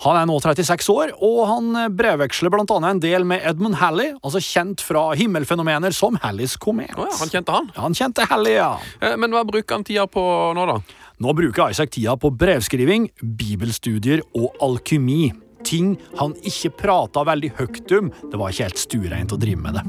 Han 0.03 0.17
er 0.17 0.25
nå 0.27 0.39
36 0.41 0.89
år, 0.91 1.13
og 1.21 1.43
han 1.47 1.93
brevveksler 1.95 2.51
blant 2.51 2.73
annet 2.73 2.95
en 2.95 3.03
del 3.05 3.27
med 3.29 3.45
Edmund 3.45 3.77
Halley, 3.79 4.15
altså 4.23 4.41
kjent 4.43 4.81
fra 4.83 5.05
himmelfenomener 5.19 5.93
som 5.95 6.17
Halleys 6.25 6.57
komet. 6.57 6.91
Oh 6.97 7.05
ja, 7.05 7.13
han 7.21 7.31
kjente 7.37 7.55
han. 7.55 7.69
Han 7.77 7.95
kjente 8.01 8.27
Halley, 8.33 8.57
ja. 8.57 8.73
Eh, 8.99 9.13
Men 9.15 9.37
hva 9.37 9.45
bruker 9.47 9.77
han 9.77 9.85
tida 9.87 10.09
på 10.09 10.25
nå, 10.57 10.67
da? 10.73 10.81
Nå 11.21 11.37
bruker 11.37 11.69
Isaac 11.69 11.93
tida 11.93 12.17
på 12.17 12.33
brevskriving, 12.33 13.11
bibelstudier 13.21 14.25
og 14.33 14.57
alkymi. 14.65 15.29
Ting 15.63 15.95
han 16.19 16.35
ikke 16.43 16.73
prata 16.83 17.23
veldig 17.27 17.53
høyt 17.59 17.95
om. 17.99 18.11
Det 18.31 18.39
var 18.39 18.53
ikke 18.53 18.69
helt 18.69 18.83
stuereint 18.83 19.35
å 19.35 19.39
drive 19.39 19.63
med 19.63 19.79
det. 19.79 19.85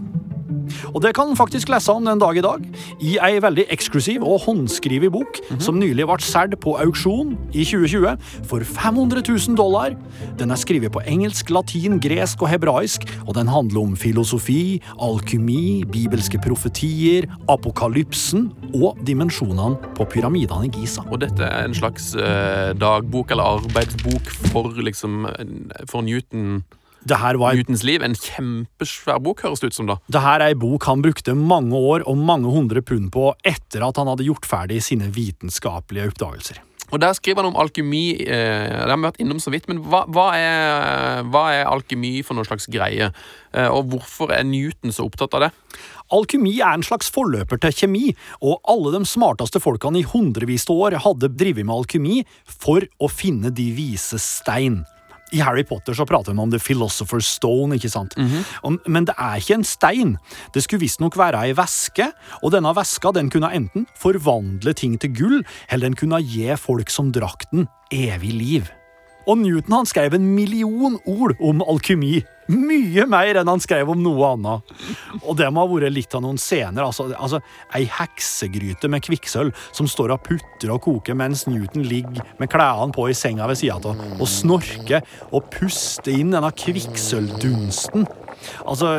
Og 0.92 1.02
det 1.04 1.14
kan 1.16 1.34
faktisk 1.36 1.70
lese 1.72 1.92
om 1.92 2.04
den 2.06 2.20
dag 2.22 2.36
i 2.38 2.44
dag, 2.44 2.64
i 3.00 3.16
ei 3.22 3.38
veldig 3.42 3.66
eksklusiv 3.74 4.24
og 4.24 4.44
håndskrevet 4.46 5.12
bok 5.14 5.40
som 5.62 5.78
nylig 5.80 6.06
ble 6.08 6.18
solgt 6.24 6.58
på 6.62 6.76
auksjon 6.82 7.34
i 7.52 7.64
2020 7.66 8.44
for 8.48 8.64
500 8.64 9.24
000 9.28 9.58
dollar. 9.58 9.94
Den 10.38 10.52
er 10.54 10.60
skrevet 10.60 10.92
på 10.94 11.02
engelsk, 11.08 11.50
latin, 11.54 11.98
gresk 12.02 12.42
og 12.44 12.50
hebraisk, 12.52 13.06
og 13.26 13.34
den 13.38 13.50
handler 13.50 13.84
om 13.84 13.96
filosofi, 13.98 14.80
alkymi, 15.02 15.84
bibelske 15.90 16.40
profetier, 16.44 17.28
apokalypsen 17.50 18.48
og 18.74 19.00
dimensjonene 19.06 19.92
på 19.96 20.08
pyramidene 20.10 20.68
i 20.68 20.72
Giza. 20.74 21.04
Og 21.10 21.22
dette 21.24 21.46
er 21.46 21.68
en 21.68 21.76
slags 21.76 22.12
eh, 22.18 22.72
dagbok 22.78 23.34
eller 23.34 23.60
arbeidsbok 23.60 24.32
for 24.50 24.74
liksom 24.84 25.26
For 25.90 26.02
Newton, 26.02 26.62
Det 27.04 27.20
her 27.20 27.36
var 27.40 27.56
Newtons 27.56 27.84
liv. 27.84 28.02
En 28.04 28.16
kjempesvær 28.16 29.20
bok, 29.24 29.44
høres 29.44 29.60
det 29.60 29.72
ut 29.72 29.78
som, 29.78 29.88
da. 29.90 29.98
Det 30.08 30.22
her 30.24 30.40
er 30.40 30.54
ei 30.54 30.58
bok 30.58 30.86
han 30.88 31.04
brukte 31.04 31.36
mange 31.36 31.76
år 31.76 32.06
og 32.08 32.20
mange 32.20 32.52
hundre 32.52 32.80
pund 32.84 33.10
på 33.14 33.32
etter 33.44 33.84
at 33.84 34.00
han 34.00 34.08
hadde 34.08 34.26
gjort 34.28 34.48
ferdig 34.48 34.80
sine 34.86 35.10
vitenskapelige 35.12 36.14
oppdagelser. 36.14 36.62
Og 36.92 37.00
Der 37.00 37.12
skriver 37.16 37.42
han 37.42 37.50
om 37.50 37.58
alkymi. 37.58 38.22
Eh, 38.22 38.26
det 38.28 38.90
har 38.90 38.96
vi 38.96 39.06
vært 39.08 39.20
innom 39.22 39.40
så 39.42 39.50
vidt, 39.50 39.66
men 39.68 39.80
hva, 39.82 40.04
hva, 40.06 40.28
er, 40.36 41.24
hva 41.32 41.44
er 41.50 41.66
alkymi 41.66 42.20
for 42.22 42.36
noe 42.36 42.46
slags 42.46 42.68
greie? 42.70 43.08
Eh, 43.52 43.68
og 43.68 43.88
hvorfor 43.90 44.30
er 44.36 44.44
Newton 44.46 44.94
så 44.94 45.08
opptatt 45.08 45.34
av 45.34 45.46
det? 45.46 45.50
Alkymi 46.14 46.54
er 46.60 46.76
en 46.76 46.86
slags 46.86 47.10
forløper 47.10 47.58
til 47.58 47.74
kjemi, 47.74 48.04
og 48.44 48.60
alle 48.70 48.94
de 48.94 49.02
smarteste 49.08 49.62
folkene 49.64 50.02
i 50.02 50.06
hundrevis 50.06 50.68
av 50.68 50.86
år 50.86 51.00
hadde 51.06 51.32
drevet 51.34 51.66
med 51.66 51.74
alkymi 51.74 52.22
for 52.46 52.84
å 53.00 53.10
finne 53.10 53.50
de 53.50 53.70
vise 53.74 54.20
stein. 54.22 54.84
I 55.34 55.40
Harry 55.42 55.64
Potter 55.66 55.94
så 55.98 56.06
prater 56.06 56.32
man 56.34 56.44
om 56.46 56.50
The 56.54 56.60
Philosopher's 56.62 57.26
Stone, 57.26 57.74
ikke 57.74 57.90
sant? 57.90 58.14
Og- 58.62 58.78
Men 58.86 59.04
det 59.04 59.14
er 59.18 59.36
ikke 59.40 59.54
en 59.54 59.64
stein. 59.64 60.16
Det 60.54 60.62
skulle 60.62 60.80
visstnok 60.80 61.16
være 61.16 61.42
ei 61.48 61.52
væske, 61.52 62.12
og 62.42 62.52
denne 62.52 62.70
væska 62.74 63.12
den 63.14 63.30
kunne 63.30 63.50
enten 63.52 63.86
forvandle 63.98 64.72
ting 64.74 64.98
til 65.00 65.10
gull, 65.14 65.44
eller 65.70 65.88
den 65.88 65.96
kunne 65.96 66.22
gi 66.22 66.54
folk 66.56 66.88
som 66.90 67.10
drakk 67.12 67.50
den, 67.52 67.68
evig 67.92 68.32
liv. 68.32 68.70
Og 69.24 69.40
Newton 69.40 69.78
han 69.78 69.88
skrev 69.88 70.16
en 70.16 70.30
million 70.36 70.98
ord 71.08 71.36
om 71.40 71.62
alkymi. 71.64 72.22
Mye 72.52 73.06
mer 73.08 73.38
enn 73.40 73.48
han 73.48 73.62
skrev 73.62 73.88
om 73.88 74.02
noe 74.04 74.34
annet. 74.34 74.72
Og 75.22 75.36
det 75.38 75.48
må 75.48 75.64
ha 75.64 75.70
vært 75.70 75.94
litt 75.94 76.14
av 76.16 76.24
noen 76.26 76.40
scener. 76.40 76.84
Altså, 76.84 77.08
altså 77.16 77.40
Ei 77.76 77.86
heksegryte 77.88 78.90
med 78.92 79.04
kvikksølv 79.06 79.54
som 79.72 79.88
står 79.88 80.12
og 80.12 80.26
putter 80.26 80.74
og 80.74 80.82
koker 80.84 81.16
mens 81.16 81.46
Newton 81.48 81.86
ligger 81.88 82.20
med 82.40 82.52
klærne 82.52 82.92
på 82.94 83.08
i 83.08 83.16
senga 83.16 83.48
ved 83.48 83.60
sida 83.60 83.78
av 83.80 84.20
og 84.20 84.28
snorker 84.28 85.04
og 85.30 85.48
puster 85.54 86.12
inn 86.12 86.34
denne 86.36 86.52
kvikksølvdunsten. 86.52 88.04
Altså, 88.68 88.92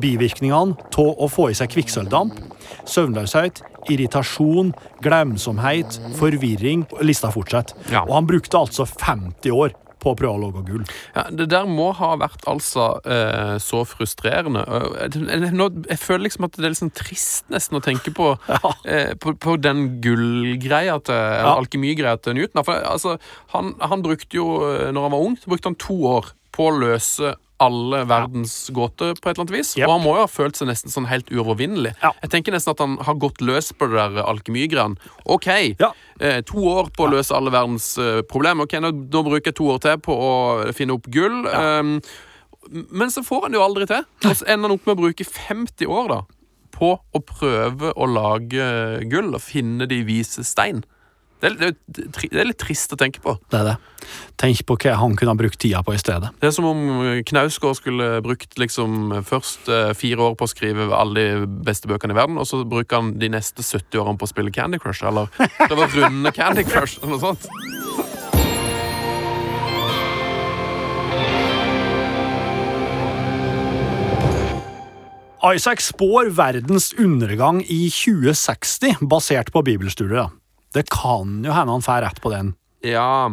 bivirkningene 0.00 0.74
av 0.98 1.22
å 1.24 1.28
få 1.30 1.50
i 1.52 1.56
seg 1.58 1.70
kvikksølvdamp, 1.74 2.40
søvnløshet, 2.88 3.62
irritasjon, 3.92 4.72
glemsomhet, 5.04 5.98
forvirring 6.18 6.86
Lista 7.04 7.30
fortsetter. 7.34 7.76
Ja. 7.92 8.04
Og 8.08 8.14
han 8.16 8.28
brukte 8.28 8.60
altså 8.60 8.86
50 8.88 9.52
år 9.54 9.74
på 10.04 10.12
å 10.12 10.16
prøve 10.18 10.36
å 10.36 10.40
lage 10.42 10.60
gull. 10.68 10.82
Ja, 11.14 11.22
det 11.32 11.46
der 11.48 11.64
må 11.68 11.86
ha 11.96 12.10
vært 12.20 12.42
altså 12.50 12.90
eh, 13.08 13.54
så 13.64 13.84
frustrerende. 13.88 14.60
Jeg, 15.00 15.22
jeg, 15.30 15.52
nå, 15.56 15.70
jeg 15.88 16.00
føler 16.02 16.26
liksom 16.26 16.44
at 16.44 16.58
det 16.58 16.66
er 16.66 16.74
litt 16.74 16.80
sånn 16.82 16.92
trist 16.92 17.48
nesten 17.52 17.78
å 17.78 17.82
tenke 17.84 18.12
på, 18.12 18.34
eh, 18.84 19.14
på, 19.16 19.32
på 19.40 19.56
den 19.64 19.86
gullgreia 20.04 20.98
til 21.08 21.16
Ja. 21.16 21.54
alkemigreia 21.56 22.20
til 22.20 22.36
Newton. 22.36 22.64
For, 22.68 22.84
altså, 22.84 23.16
han, 23.54 23.72
han 23.80 24.04
brukte 24.04 24.36
jo, 24.36 24.48
eh, 24.74 24.90
når 24.92 25.08
han 25.08 25.16
var 25.16 25.24
ung, 25.30 25.38
så 25.40 25.52
brukte 25.54 25.72
han 25.72 25.80
to 25.80 25.96
år 26.18 26.32
på 26.54 26.68
å 26.68 26.76
løse 26.84 27.32
alle 27.64 28.02
verdens 28.10 28.54
gåter 28.76 29.14
på 29.18 29.30
et 29.30 29.34
eller 29.34 29.44
annet 29.44 29.54
vis. 29.56 29.72
Yep. 29.78 29.86
Og 29.88 29.92
han 29.96 30.04
må 30.04 30.14
jo 30.18 30.24
ha 30.24 30.30
følt 30.30 30.58
seg 30.60 30.68
nesten 30.70 30.92
sånn 30.92 31.08
helt 31.10 31.30
uovervinnelig. 31.32 31.94
Ja. 32.02 32.12
Jeg 32.22 32.32
tenker 32.34 32.54
nesten 32.56 32.74
at 32.74 32.82
han 32.84 32.98
har 33.06 33.18
gått 33.22 33.40
løs 33.44 33.72
på 33.76 33.88
det 33.92 33.98
der 34.14 34.24
alkemigreiene. 34.28 35.00
OK, 35.24 35.48
Ja. 35.80 35.92
eh, 36.20 36.40
to 36.46 36.62
år 36.74 36.92
på 36.96 37.06
å 37.08 37.10
løse 37.16 37.34
alle 37.36 37.50
verdens 37.54 37.88
uh, 37.98 38.22
problemer. 38.30 38.64
Ok, 38.68 38.76
nå, 38.84 38.92
nå 39.10 39.24
bruker 39.26 39.50
jeg 39.52 39.58
to 39.60 39.68
år 39.74 39.82
til 39.84 39.98
på 40.04 40.14
å 40.14 40.30
finne 40.76 40.96
opp 40.98 41.08
gull. 41.12 41.44
Um, 41.50 41.98
men 42.70 43.10
så 43.12 43.20
får 43.26 43.42
han 43.48 43.52
det 43.52 43.58
jo 43.60 43.66
aldri 43.66 43.86
til. 43.90 44.06
Og 44.24 44.36
så 44.38 44.46
ender 44.48 44.68
han 44.70 44.76
opp 44.78 44.86
med 44.88 44.96
å 44.96 45.02
bruke 45.02 45.24
50 45.28 45.86
år 45.90 46.08
da 46.14 46.20
på 46.74 46.88
å 47.14 47.20
prøve 47.22 47.92
å 47.94 48.06
lage 48.10 48.64
gull 49.12 49.28
og 49.36 49.42
finne 49.44 49.86
de 49.86 50.00
vise 50.08 50.42
stein. 50.48 50.80
Det 51.44 51.50
er, 51.50 51.74
det, 51.76 52.04
det 52.32 52.40
er 52.40 52.46
litt 52.48 52.60
trist 52.62 52.92
å 52.94 52.96
tenke 52.96 53.20
på. 53.20 53.34
Det 53.52 53.58
er 53.58 53.66
det. 53.68 53.74
Tenk 54.40 54.62
på 54.64 54.76
hva 54.80 54.94
han 54.96 55.12
kunne 55.18 55.34
ha 55.34 55.36
brukt 55.36 55.58
tida 55.60 55.82
på 55.84 55.92
i 55.92 56.00
stedet. 56.00 56.30
Det 56.40 56.48
er 56.48 56.54
som 56.56 56.64
om 56.70 56.80
Knausgård 57.28 57.76
skulle 57.76 58.06
brukt 58.24 58.56
liksom 58.60 59.12
først 59.28 59.68
eh, 59.68 59.92
fire 59.98 60.30
år 60.30 60.38
på 60.40 60.48
å 60.48 60.50
skrive 60.50 60.88
alle 60.96 61.26
de 61.44 61.48
beste 61.66 61.90
bøkene 61.90 62.16
i 62.16 62.18
verden, 62.18 62.40
og 62.40 62.48
så 62.48 62.62
bruker 62.64 63.02
han 63.02 63.12
de 63.20 63.28
neste 63.34 63.60
70 63.60 64.00
årene 64.00 64.20
på 64.20 64.24
å 64.24 64.32
spille 64.32 64.54
Candy 64.56 64.80
Crush, 64.80 65.04
eller 65.04 65.28
prøve 65.68 65.84
å 65.84 65.90
runde 65.98 66.32
Candy 66.32 66.64
Crush, 66.64 66.96
eller 67.02 67.18
noe 67.18 67.24
sånt. 67.28 67.44
Isaac 75.44 75.84
spår 75.84 76.30
verdens 76.32 76.94
undergang 76.96 77.60
i 77.68 77.82
2060, 77.92 79.04
basert 79.12 79.52
på 79.52 79.60
bibelstudier. 79.66 80.32
Det 80.74 80.88
kan 80.90 81.44
jo 81.46 81.54
hende 81.54 81.72
han 81.72 81.82
får 81.86 82.02
rett 82.02 82.20
på 82.22 82.30
den. 82.34 82.54
Ja 82.84 83.30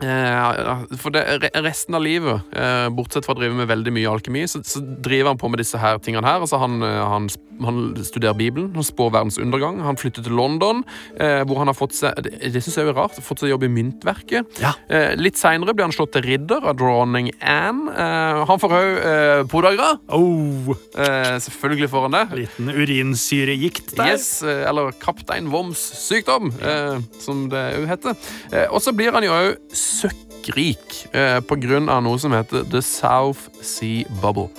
for 0.00 1.14
det, 1.14 1.50
resten 1.62 1.94
av 1.94 2.02
livet, 2.02 2.40
eh, 2.52 2.88
bortsett 2.90 3.24
fra 3.26 3.34
å 3.34 3.38
drive 3.38 3.54
med 3.54 3.68
veldig 3.70 3.92
mye 3.94 4.10
alkemi, 4.10 4.42
så, 4.50 4.58
så 4.66 4.80
driver 4.82 5.30
han 5.32 5.38
på 5.38 5.48
med 5.52 5.60
disse 5.62 5.78
her 5.78 6.00
tingene 6.02 6.26
her. 6.26 6.42
Altså 6.42 6.58
han, 6.58 6.80
eh, 6.82 6.98
han, 7.06 7.28
han 7.62 7.78
studerer 8.02 8.34
Bibelen, 8.34 8.72
han 8.74 8.84
spår 8.86 9.12
verdens 9.14 9.38
undergang. 9.38 9.78
Han 9.86 9.96
flytter 10.00 10.26
til 10.26 10.34
London, 10.34 10.82
eh, 11.14 11.44
hvor 11.46 11.60
han 11.62 11.70
har 11.70 11.78
fått 11.78 11.94
seg 11.94 12.18
Det, 12.26 12.32
det 12.54 12.62
synes 12.64 12.76
jeg 12.80 12.90
er 12.90 12.98
rart. 12.98 13.20
Fått 13.22 13.44
seg 13.44 13.52
jobb 13.52 13.68
i 13.68 13.70
myntverket. 13.70 14.58
Ja. 14.62 14.74
Eh, 14.90 15.14
litt 15.20 15.38
seinere 15.38 15.74
blir 15.76 15.86
han 15.86 15.94
slått 15.94 16.14
til 16.16 16.26
ridder 16.26 16.66
av 16.72 16.74
dronning 16.80 17.30
Anne. 17.40 17.94
Eh, 17.94 18.42
han 18.50 18.60
får 18.62 18.76
òg 18.80 18.90
eh, 19.12 19.44
podagra. 19.54 19.92
Oh, 20.14 20.74
Eh, 20.94 21.36
selvfølgelig 21.42 21.88
får 21.90 22.04
han 22.06 22.14
det. 22.14 22.22
liten 22.44 22.68
urinsyregikt 22.70 23.94
der. 23.98 24.12
Yes, 24.14 24.42
eh, 24.42 24.62
eller 24.68 24.92
kaptein 25.02 25.48
Woms 25.52 25.80
sykdom, 25.98 26.50
eh, 26.62 26.98
som 27.22 27.48
det 27.52 27.64
jo 27.78 27.86
heter. 27.90 28.16
Eh, 28.52 28.66
og 28.70 28.80
så 28.82 28.92
blir 28.94 29.12
han 29.14 29.26
jo 29.26 29.32
òg 29.34 29.56
søkkrik 29.84 30.96
eh, 31.12 31.38
av 31.40 32.02
noe 32.04 32.18
som 32.20 32.34
heter 32.34 32.64
The 32.70 32.82
South 32.84 33.50
Sea 33.62 34.04
Bubble. 34.22 34.50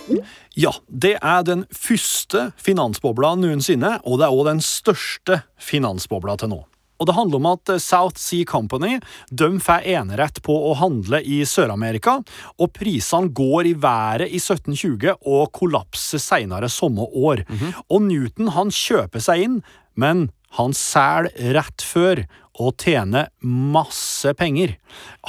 Ja, 0.55 0.71
det 0.87 1.17
er 1.21 1.43
den 1.43 1.65
første 1.73 2.51
finansbobla 2.61 3.35
noensinne, 3.39 3.97
og 4.05 4.21
det 4.21 4.29
er 4.29 4.37
òg 4.37 4.47
den 4.47 4.63
største 4.63 5.41
finansbobla 5.59 6.37
til 6.39 6.53
nå. 6.53 6.61
Og 6.95 7.09
det 7.09 7.15
handler 7.17 7.41
om 7.41 7.49
at 7.49 7.73
eh, 7.73 7.81
South 7.83 8.19
Sea 8.21 8.45
Company 8.47 8.99
de 9.27 9.49
får 9.63 9.87
enerett 9.97 10.39
på 10.45 10.55
å 10.69 10.75
handle 10.79 11.19
i 11.21 11.41
Sør-Amerika, 11.47 12.21
og 12.55 12.71
prisene 12.77 13.33
går 13.35 13.71
i 13.71 13.75
været 13.75 14.31
i 14.31 14.39
1720 14.39 15.17
og 15.19 15.51
kollapser 15.55 16.23
senere 16.23 16.71
samme 16.71 17.09
år. 17.11 17.43
Og 17.89 18.07
Newton 18.07 18.53
han 18.55 18.71
kjøper 18.71 19.23
seg 19.23 19.43
inn, 19.47 19.59
men 19.99 20.29
han 20.55 20.75
selger 20.75 21.55
rett 21.57 21.83
før 21.83 22.23
og 22.59 22.77
tjene 22.79 23.25
masse 23.43 24.31
penger. 24.39 24.77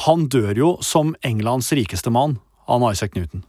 Han 0.06 0.28
dør 0.30 0.54
jo 0.60 0.72
som 0.86 1.14
Englands 1.26 1.72
rikeste 1.74 2.12
mann, 2.14 2.38
han 2.66 2.82
Isaac 2.90 3.14
Newton, 3.14 3.44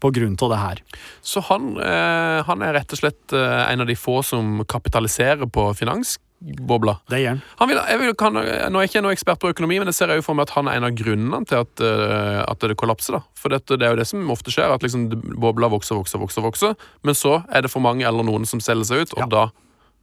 på 0.00 0.10
grunn 0.12 0.36
av 0.44 0.50
det 0.52 0.58
her. 0.60 0.80
Så 1.24 1.40
han, 1.48 1.70
eh, 1.80 2.42
han 2.44 2.62
er 2.64 2.74
rett 2.76 2.92
og 2.92 3.00
slett 3.00 3.32
eh, 3.36 3.72
en 3.72 3.80
av 3.84 3.88
de 3.88 3.96
få 3.96 4.18
som 4.24 4.60
kapitaliserer 4.68 5.48
på 5.48 5.64
finansbobla. 5.76 6.98
Det 7.08 7.20
gjør 7.22 7.30
han. 7.36 7.40
Han 7.62 7.70
vil, 7.72 7.80
jeg 7.88 8.00
vil, 8.02 8.12
kan, 8.20 8.36
nå 8.36 8.42
er 8.44 8.84
jeg 8.84 8.90
ikke 8.92 9.02
noe 9.06 9.16
ekspert 9.16 9.40
på 9.40 9.52
økonomi, 9.54 9.78
men 9.80 9.88
jeg 9.88 9.96
ser 10.02 10.12
jo 10.16 10.24
for 10.26 10.36
meg 10.36 10.48
at 10.50 10.54
han 10.58 10.68
er 10.68 10.76
en 10.82 10.88
av 10.88 10.96
grunnene 11.00 11.40
til 11.48 11.62
at, 11.64 11.80
uh, 11.84 12.44
at 12.44 12.60
det 12.68 12.76
kollapser. 12.80 13.16
da. 13.16 13.22
For 13.40 13.52
dette, 13.56 13.76
det 13.80 13.88
er 13.88 13.96
jo 13.96 14.00
det 14.02 14.08
som 14.12 14.28
ofte 14.36 14.52
skjer, 14.52 14.68
at 14.76 14.84
liksom 14.84 15.08
bobla 15.40 15.68
vokser, 15.72 15.96
vokser, 15.96 16.20
vokser, 16.20 16.44
vokser, 16.44 16.76
men 17.08 17.16
så 17.16 17.38
er 17.48 17.64
det 17.64 17.72
for 17.72 17.80
mange 17.84 18.04
eller 18.08 18.24
noen 18.28 18.44
som 18.48 18.60
selger 18.60 18.84
seg 18.92 19.04
ut, 19.06 19.16
og 19.16 19.24
Ja. 19.24 19.32
da, 19.32 19.46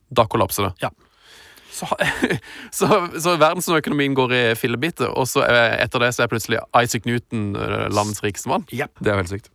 da 0.10 0.26
kollapser 0.26 0.70
det. 0.72 0.74
Ja. 0.88 0.90
Så, 1.76 1.90
så, 2.78 2.88
så 3.20 3.36
verdensøkonomien 3.42 4.16
går 4.16 4.36
i 4.36 4.44
fillebiter, 4.60 5.12
og 5.12 5.28
så 5.28 5.44
er, 5.44 5.76
etter 5.84 6.06
det 6.06 6.14
så 6.16 6.26
er 6.26 6.32
plutselig 6.32 6.62
Isaac 6.72 7.08
Newton 7.10 7.52
eh, 7.60 7.86
landets 7.92 8.24
rikeste 8.24 8.52
mann. 8.52 8.64
Yep. 8.72 9.02
Det 9.02 9.12
er 9.12 9.18
jo 9.18 9.24
helt 9.26 9.36
sykt. 9.36 9.52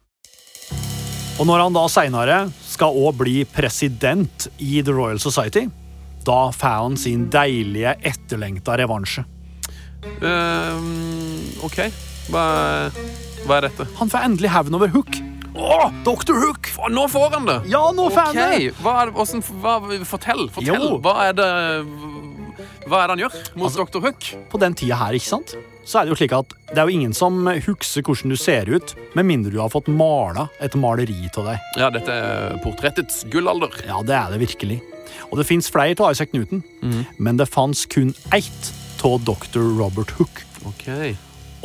Og 1.41 1.47
når 1.49 1.63
han 1.65 1.77
da 1.77 1.87
seinere 1.89 2.39
skal 2.69 2.97
òg 3.01 3.17
bli 3.23 3.39
president 3.49 4.51
i 4.61 4.83
The 4.85 4.93
Royal 4.93 5.21
Society, 5.23 5.65
da 6.27 6.51
får 6.53 6.83
han 6.83 6.99
sin 7.01 7.29
deilige, 7.33 7.95
etterlengta 8.05 8.77
revansje. 8.77 9.25
Ehm, 10.21 11.49
OK. 11.65 11.81
Hva, 12.31 12.45
hva 13.47 13.57
er 13.57 13.69
dette? 13.71 13.89
Han 13.99 14.13
får 14.13 14.29
endelig 14.29 14.53
hevn 14.53 14.77
over 14.77 14.93
Hook. 14.93 15.17
Å, 15.59 15.91
Dr. 16.07 16.37
Hook! 16.39 16.69
Nå 16.95 17.07
får 17.11 17.31
han 17.35 17.47
det! 17.49 17.57
Ja, 17.73 17.83
nå 17.95 18.07
får 18.13 18.29
han 18.31 18.39
det! 18.39 18.71
Hva 18.81 18.93
er 19.03 19.11
hvordan, 19.15 19.43
hva, 19.63 19.75
Fortell! 20.07 20.45
fortell. 20.55 20.85
Jo. 20.87 20.99
Hva 21.03 21.15
er 21.27 21.35
det 21.39 21.49
Hva 22.87 23.01
er 23.03 23.11
det 23.11 23.15
han 23.17 23.23
gjør 23.25 23.35
mot 23.59 23.67
Altså- 23.69 23.87
Dr. 23.87 24.01
Hook? 24.05 24.29
På 24.53 24.61
den 24.63 24.75
tida 24.79 24.99
her, 25.01 25.17
ikke 25.19 25.27
sant? 25.31 25.55
Så 25.85 25.99
er 26.01 26.07
det 26.07 26.13
jo 26.15 26.19
slik 26.21 26.35
at 26.37 26.55
det 26.71 26.79
er 26.79 26.87
jo 26.87 26.95
ingen 26.95 27.15
som 27.17 27.47
husker 27.47 28.05
hvordan 28.07 28.31
du 28.31 28.37
ser 28.39 28.69
ut, 28.71 28.95
med 29.19 29.27
mindre 29.27 29.51
du 29.51 29.59
har 29.59 29.73
fått 29.73 29.89
mala 29.91 30.49
et 30.63 30.77
maleri 30.79 31.19
av 31.35 31.49
deg. 31.51 31.59
Ja, 31.81 31.91
dette 31.91 32.15
er 32.15 32.61
portrettets 32.63 33.25
gullalder. 33.33 33.75
Ja, 33.89 34.03
det 34.07 34.15
er 34.15 34.31
det 34.37 34.41
virkelig. 34.45 34.79
Og 35.31 35.39
det 35.41 35.47
fins 35.49 35.71
flere 35.71 35.99
av 35.99 36.13
Isaac 36.15 36.31
Newton, 36.33 36.63
men 37.19 37.37
det 37.41 37.49
fantes 37.51 37.87
kun 37.91 38.15
ett 38.33 38.71
av 39.03 39.19
dr. 39.25 39.59
Robert 39.81 40.11
Hook. 40.19 40.45
Ok. 40.69 40.87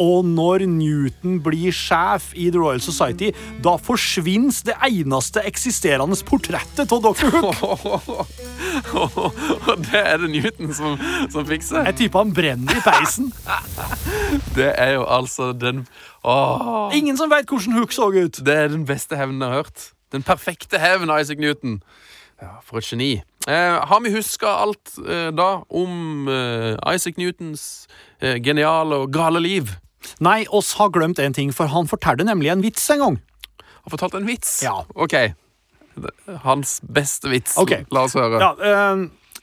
Og 0.02 0.26
når 0.28 0.66
Newton 0.70 1.40
blir 1.44 1.72
sjef 1.76 2.32
i 2.36 2.50
The 2.52 2.60
Royal 2.60 2.82
Society, 2.84 3.32
da 3.64 3.76
forsvinner 3.82 4.56
det 4.68 4.76
eneste 4.90 5.44
eksisterende 5.48 6.18
portrettet 6.28 6.92
av 6.92 7.04
Dr. 7.06 7.32
Hook. 7.36 8.34
Det 9.86 10.00
er 10.02 10.20
det 10.20 10.30
Newton 10.34 10.74
som, 10.76 10.98
som 11.32 11.46
fikser. 11.48 11.86
Jeg 11.88 11.98
tipper 12.02 12.26
han 12.26 12.34
brenner 12.36 12.76
i 12.76 12.84
peisen. 12.84 13.32
Det 14.58 14.72
er 14.74 14.98
jo 14.98 15.06
altså 15.08 15.54
den 15.56 15.86
Åh, 16.26 16.90
Ingen 16.98 17.18
som 17.20 17.30
vet 17.32 17.48
hvordan 17.50 17.78
Hook 17.78 17.94
så 17.96 18.10
ut. 18.12 18.42
Det 18.46 18.56
er 18.56 18.74
den 18.74 18.86
beste 18.88 19.18
hevnen 19.20 19.44
jeg 19.46 19.54
har 19.54 19.64
hørt. 19.64 19.88
Den 20.12 20.26
perfekte 20.26 20.80
hevn, 20.82 21.12
Isaac 21.22 21.40
Newton. 21.40 21.80
Ja, 22.42 22.58
For 22.66 22.82
et 22.82 22.90
geni. 22.90 23.14
Eh, 23.48 23.76
har 23.88 24.02
vi 24.04 24.12
huska 24.12 24.50
alt 24.66 24.98
eh, 25.08 25.30
da 25.32 25.62
om 25.70 26.28
eh, 26.28 26.76
Isaac 26.96 27.20
Newtons 27.22 27.88
eh, 28.20 28.42
geniale 28.44 29.06
og 29.06 29.14
gale 29.14 29.40
liv? 29.40 29.72
Nei, 30.24 30.46
oss 30.50 30.74
har 30.80 30.90
glemt 30.96 31.20
en 31.20 31.34
ting, 31.36 31.52
for 31.56 31.68
han 31.74 31.88
fortalte 31.92 32.24
nemlig 32.28 32.52
en 32.54 32.62
vits 32.64 32.86
en 32.94 33.00
gang. 33.04 33.18
Har 33.84 33.92
fortalt 33.92 34.16
en 34.16 34.26
vits? 34.28 34.62
Ja. 34.64 34.78
OK. 34.96 35.14
Hans 36.44 36.80
beste 36.82 37.30
vits. 37.32 37.58
Okay. 37.62 37.84
La 37.92 38.06
oss 38.08 38.16
høre. 38.18 38.40
Ja, 38.42 38.52
eh, 38.60 38.96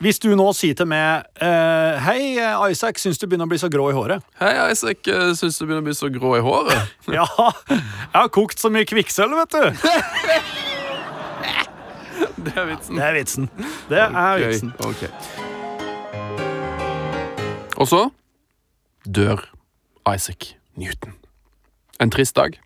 hvis 0.03 0.19
du 0.19 0.33
nå 0.37 0.49
sier 0.57 0.75
til 0.75 0.89
meg 0.91 1.23
eh, 1.45 2.01
Hei, 2.03 2.35
Isaac, 2.73 2.99
syns 2.99 3.21
du 3.21 3.27
begynner 3.29 3.47
å 3.47 3.53
bli 3.53 3.61
så 3.63 3.69
grå 3.71 3.87
i 3.93 3.95
håret? 3.95 4.25
Hei, 4.41 4.51
Isaac. 4.73 5.07
eh, 5.07 5.31
Syns 5.39 5.61
du 5.61 5.67
begynner 5.69 5.85
å 5.85 5.87
bli 5.87 5.95
så 5.95 6.09
grå 6.13 6.33
i 6.41 6.43
håret? 6.43 6.91
Ja, 7.19 7.27
jeg 7.71 8.17
har 8.17 8.33
kokt 8.35 8.59
så 8.61 8.69
mye 8.73 8.89
kvikksølv, 8.89 9.37
vet 9.45 9.53
du. 9.55 9.63
Det 12.43 12.53
er 12.59 12.67
vitsen. 12.67 12.97
Det 12.99 13.05
er 13.07 13.15
vitsen. 13.15 13.45
Det 13.89 13.99
er 14.03 14.41
vitsen. 14.43 14.73
ok. 14.83 15.03
Og 17.79 17.87
så 17.89 18.01
dør 19.07 19.45
Isaac 20.11 20.53
Newton. 20.81 21.15
En 22.01 22.11
trist 22.11 22.35
dag. 22.39 22.57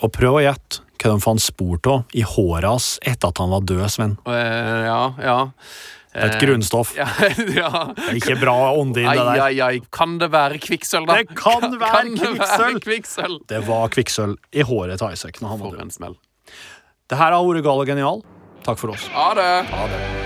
Og 0.00 0.12
prøv 0.14 0.38
å 0.40 0.42
gjette 0.44 0.82
hva 1.00 1.14
de 1.14 1.22
fant 1.24 1.40
spor 1.40 1.78
av 1.88 2.02
i 2.12 2.22
håret 2.26 2.68
hans 2.68 2.90
etter 3.08 3.30
at 3.32 3.40
han 3.40 3.50
var 3.54 3.64
død, 3.64 3.86
Sven. 3.92 4.18
Uh, 4.28 4.84
ja, 4.84 5.00
ja. 5.24 5.38
Et 6.10 6.34
Eh, 6.34 6.40
grunnstoff. 6.42 6.90
Ja, 6.98 7.06
ja. 7.54 7.70
Det 7.94 8.08
er 8.10 8.16
ikke 8.18 8.36
bra 8.40 8.56
ånde 8.74 9.04
inn, 9.04 9.10
det 9.14 9.26
der. 9.28 9.42
ai, 9.46 9.60
ai. 9.62 9.80
Kan 9.94 10.18
det 10.18 10.28
være 10.34 10.58
kvikksølv, 10.58 11.06
da? 11.06 11.20
Det 11.20 11.36
kan 11.38 11.68
være 11.78 11.92
Kan 11.94 12.16
kvikksølv. 12.18 12.80
kvikksølv? 12.84 13.38
Det 13.48 13.60
var 13.68 13.88
kvikksølv 13.94 14.36
i 14.58 14.66
håret 14.66 14.98
til 15.00 15.14
Isaac 15.14 15.38
når 15.40 15.54
han 15.54 15.62
var 15.62 15.78
død. 15.78 16.16
Det 17.10 17.18
her 17.18 17.32
har 17.38 17.46
vært 17.46 17.62
gal 17.64 17.84
og 17.84 17.86
genial. 17.94 18.24
Takk 18.66 18.82
for 18.82 18.92
oss. 18.96 19.06
Ha 19.14 19.30
det! 19.38 19.52
Ha 19.70 19.86
det. 19.94 20.19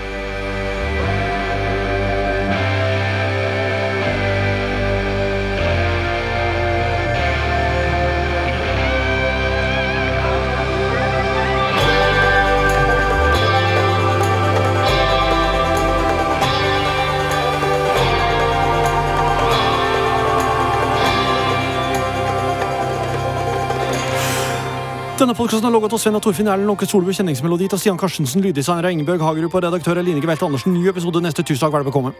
Denne 25.15 25.31
podkasten 25.31 25.63
er 25.63 25.71
logget 25.71 25.93
av 25.95 25.99
Sven 26.03 26.17
og 26.17 26.23
Torfinn 26.25 26.49
Erlend 26.51 26.73
Åke 26.73 26.83
Solbu, 26.91 27.13
kjenningsmelodi 27.15 27.69
av 27.71 27.79
Stian 27.79 27.95
Karstensen, 27.95 28.43
lyddesigner 28.43 28.89
av 28.89 28.91
Ingebjørg 28.91 29.21
Hagerup 29.23 29.53
og 29.55 29.61
redaktør 29.63 30.01
Eline 30.01 30.19
Gevelte 30.19 30.43
Andersen. 30.43 30.75
Ny 30.75 30.89
episode 30.91 31.21
neste 31.23 31.45
tirsdag. 31.47 31.71
Vær 31.71 31.85
velkommen. 31.87 32.11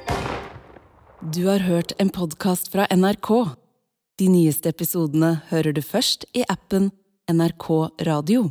Du 1.20 1.42
har 1.50 1.68
hørt 1.68 1.92
en 2.00 2.08
podkast 2.08 2.72
fra 2.72 2.88
NRK. 2.88 3.32
De 4.16 4.30
nyeste 4.32 4.72
episodene 4.72 5.42
hører 5.52 5.76
du 5.76 5.84
først 5.84 6.24
i 6.40 6.48
appen 6.48 6.88
NRK 7.28 7.68
Radio. 8.08 8.48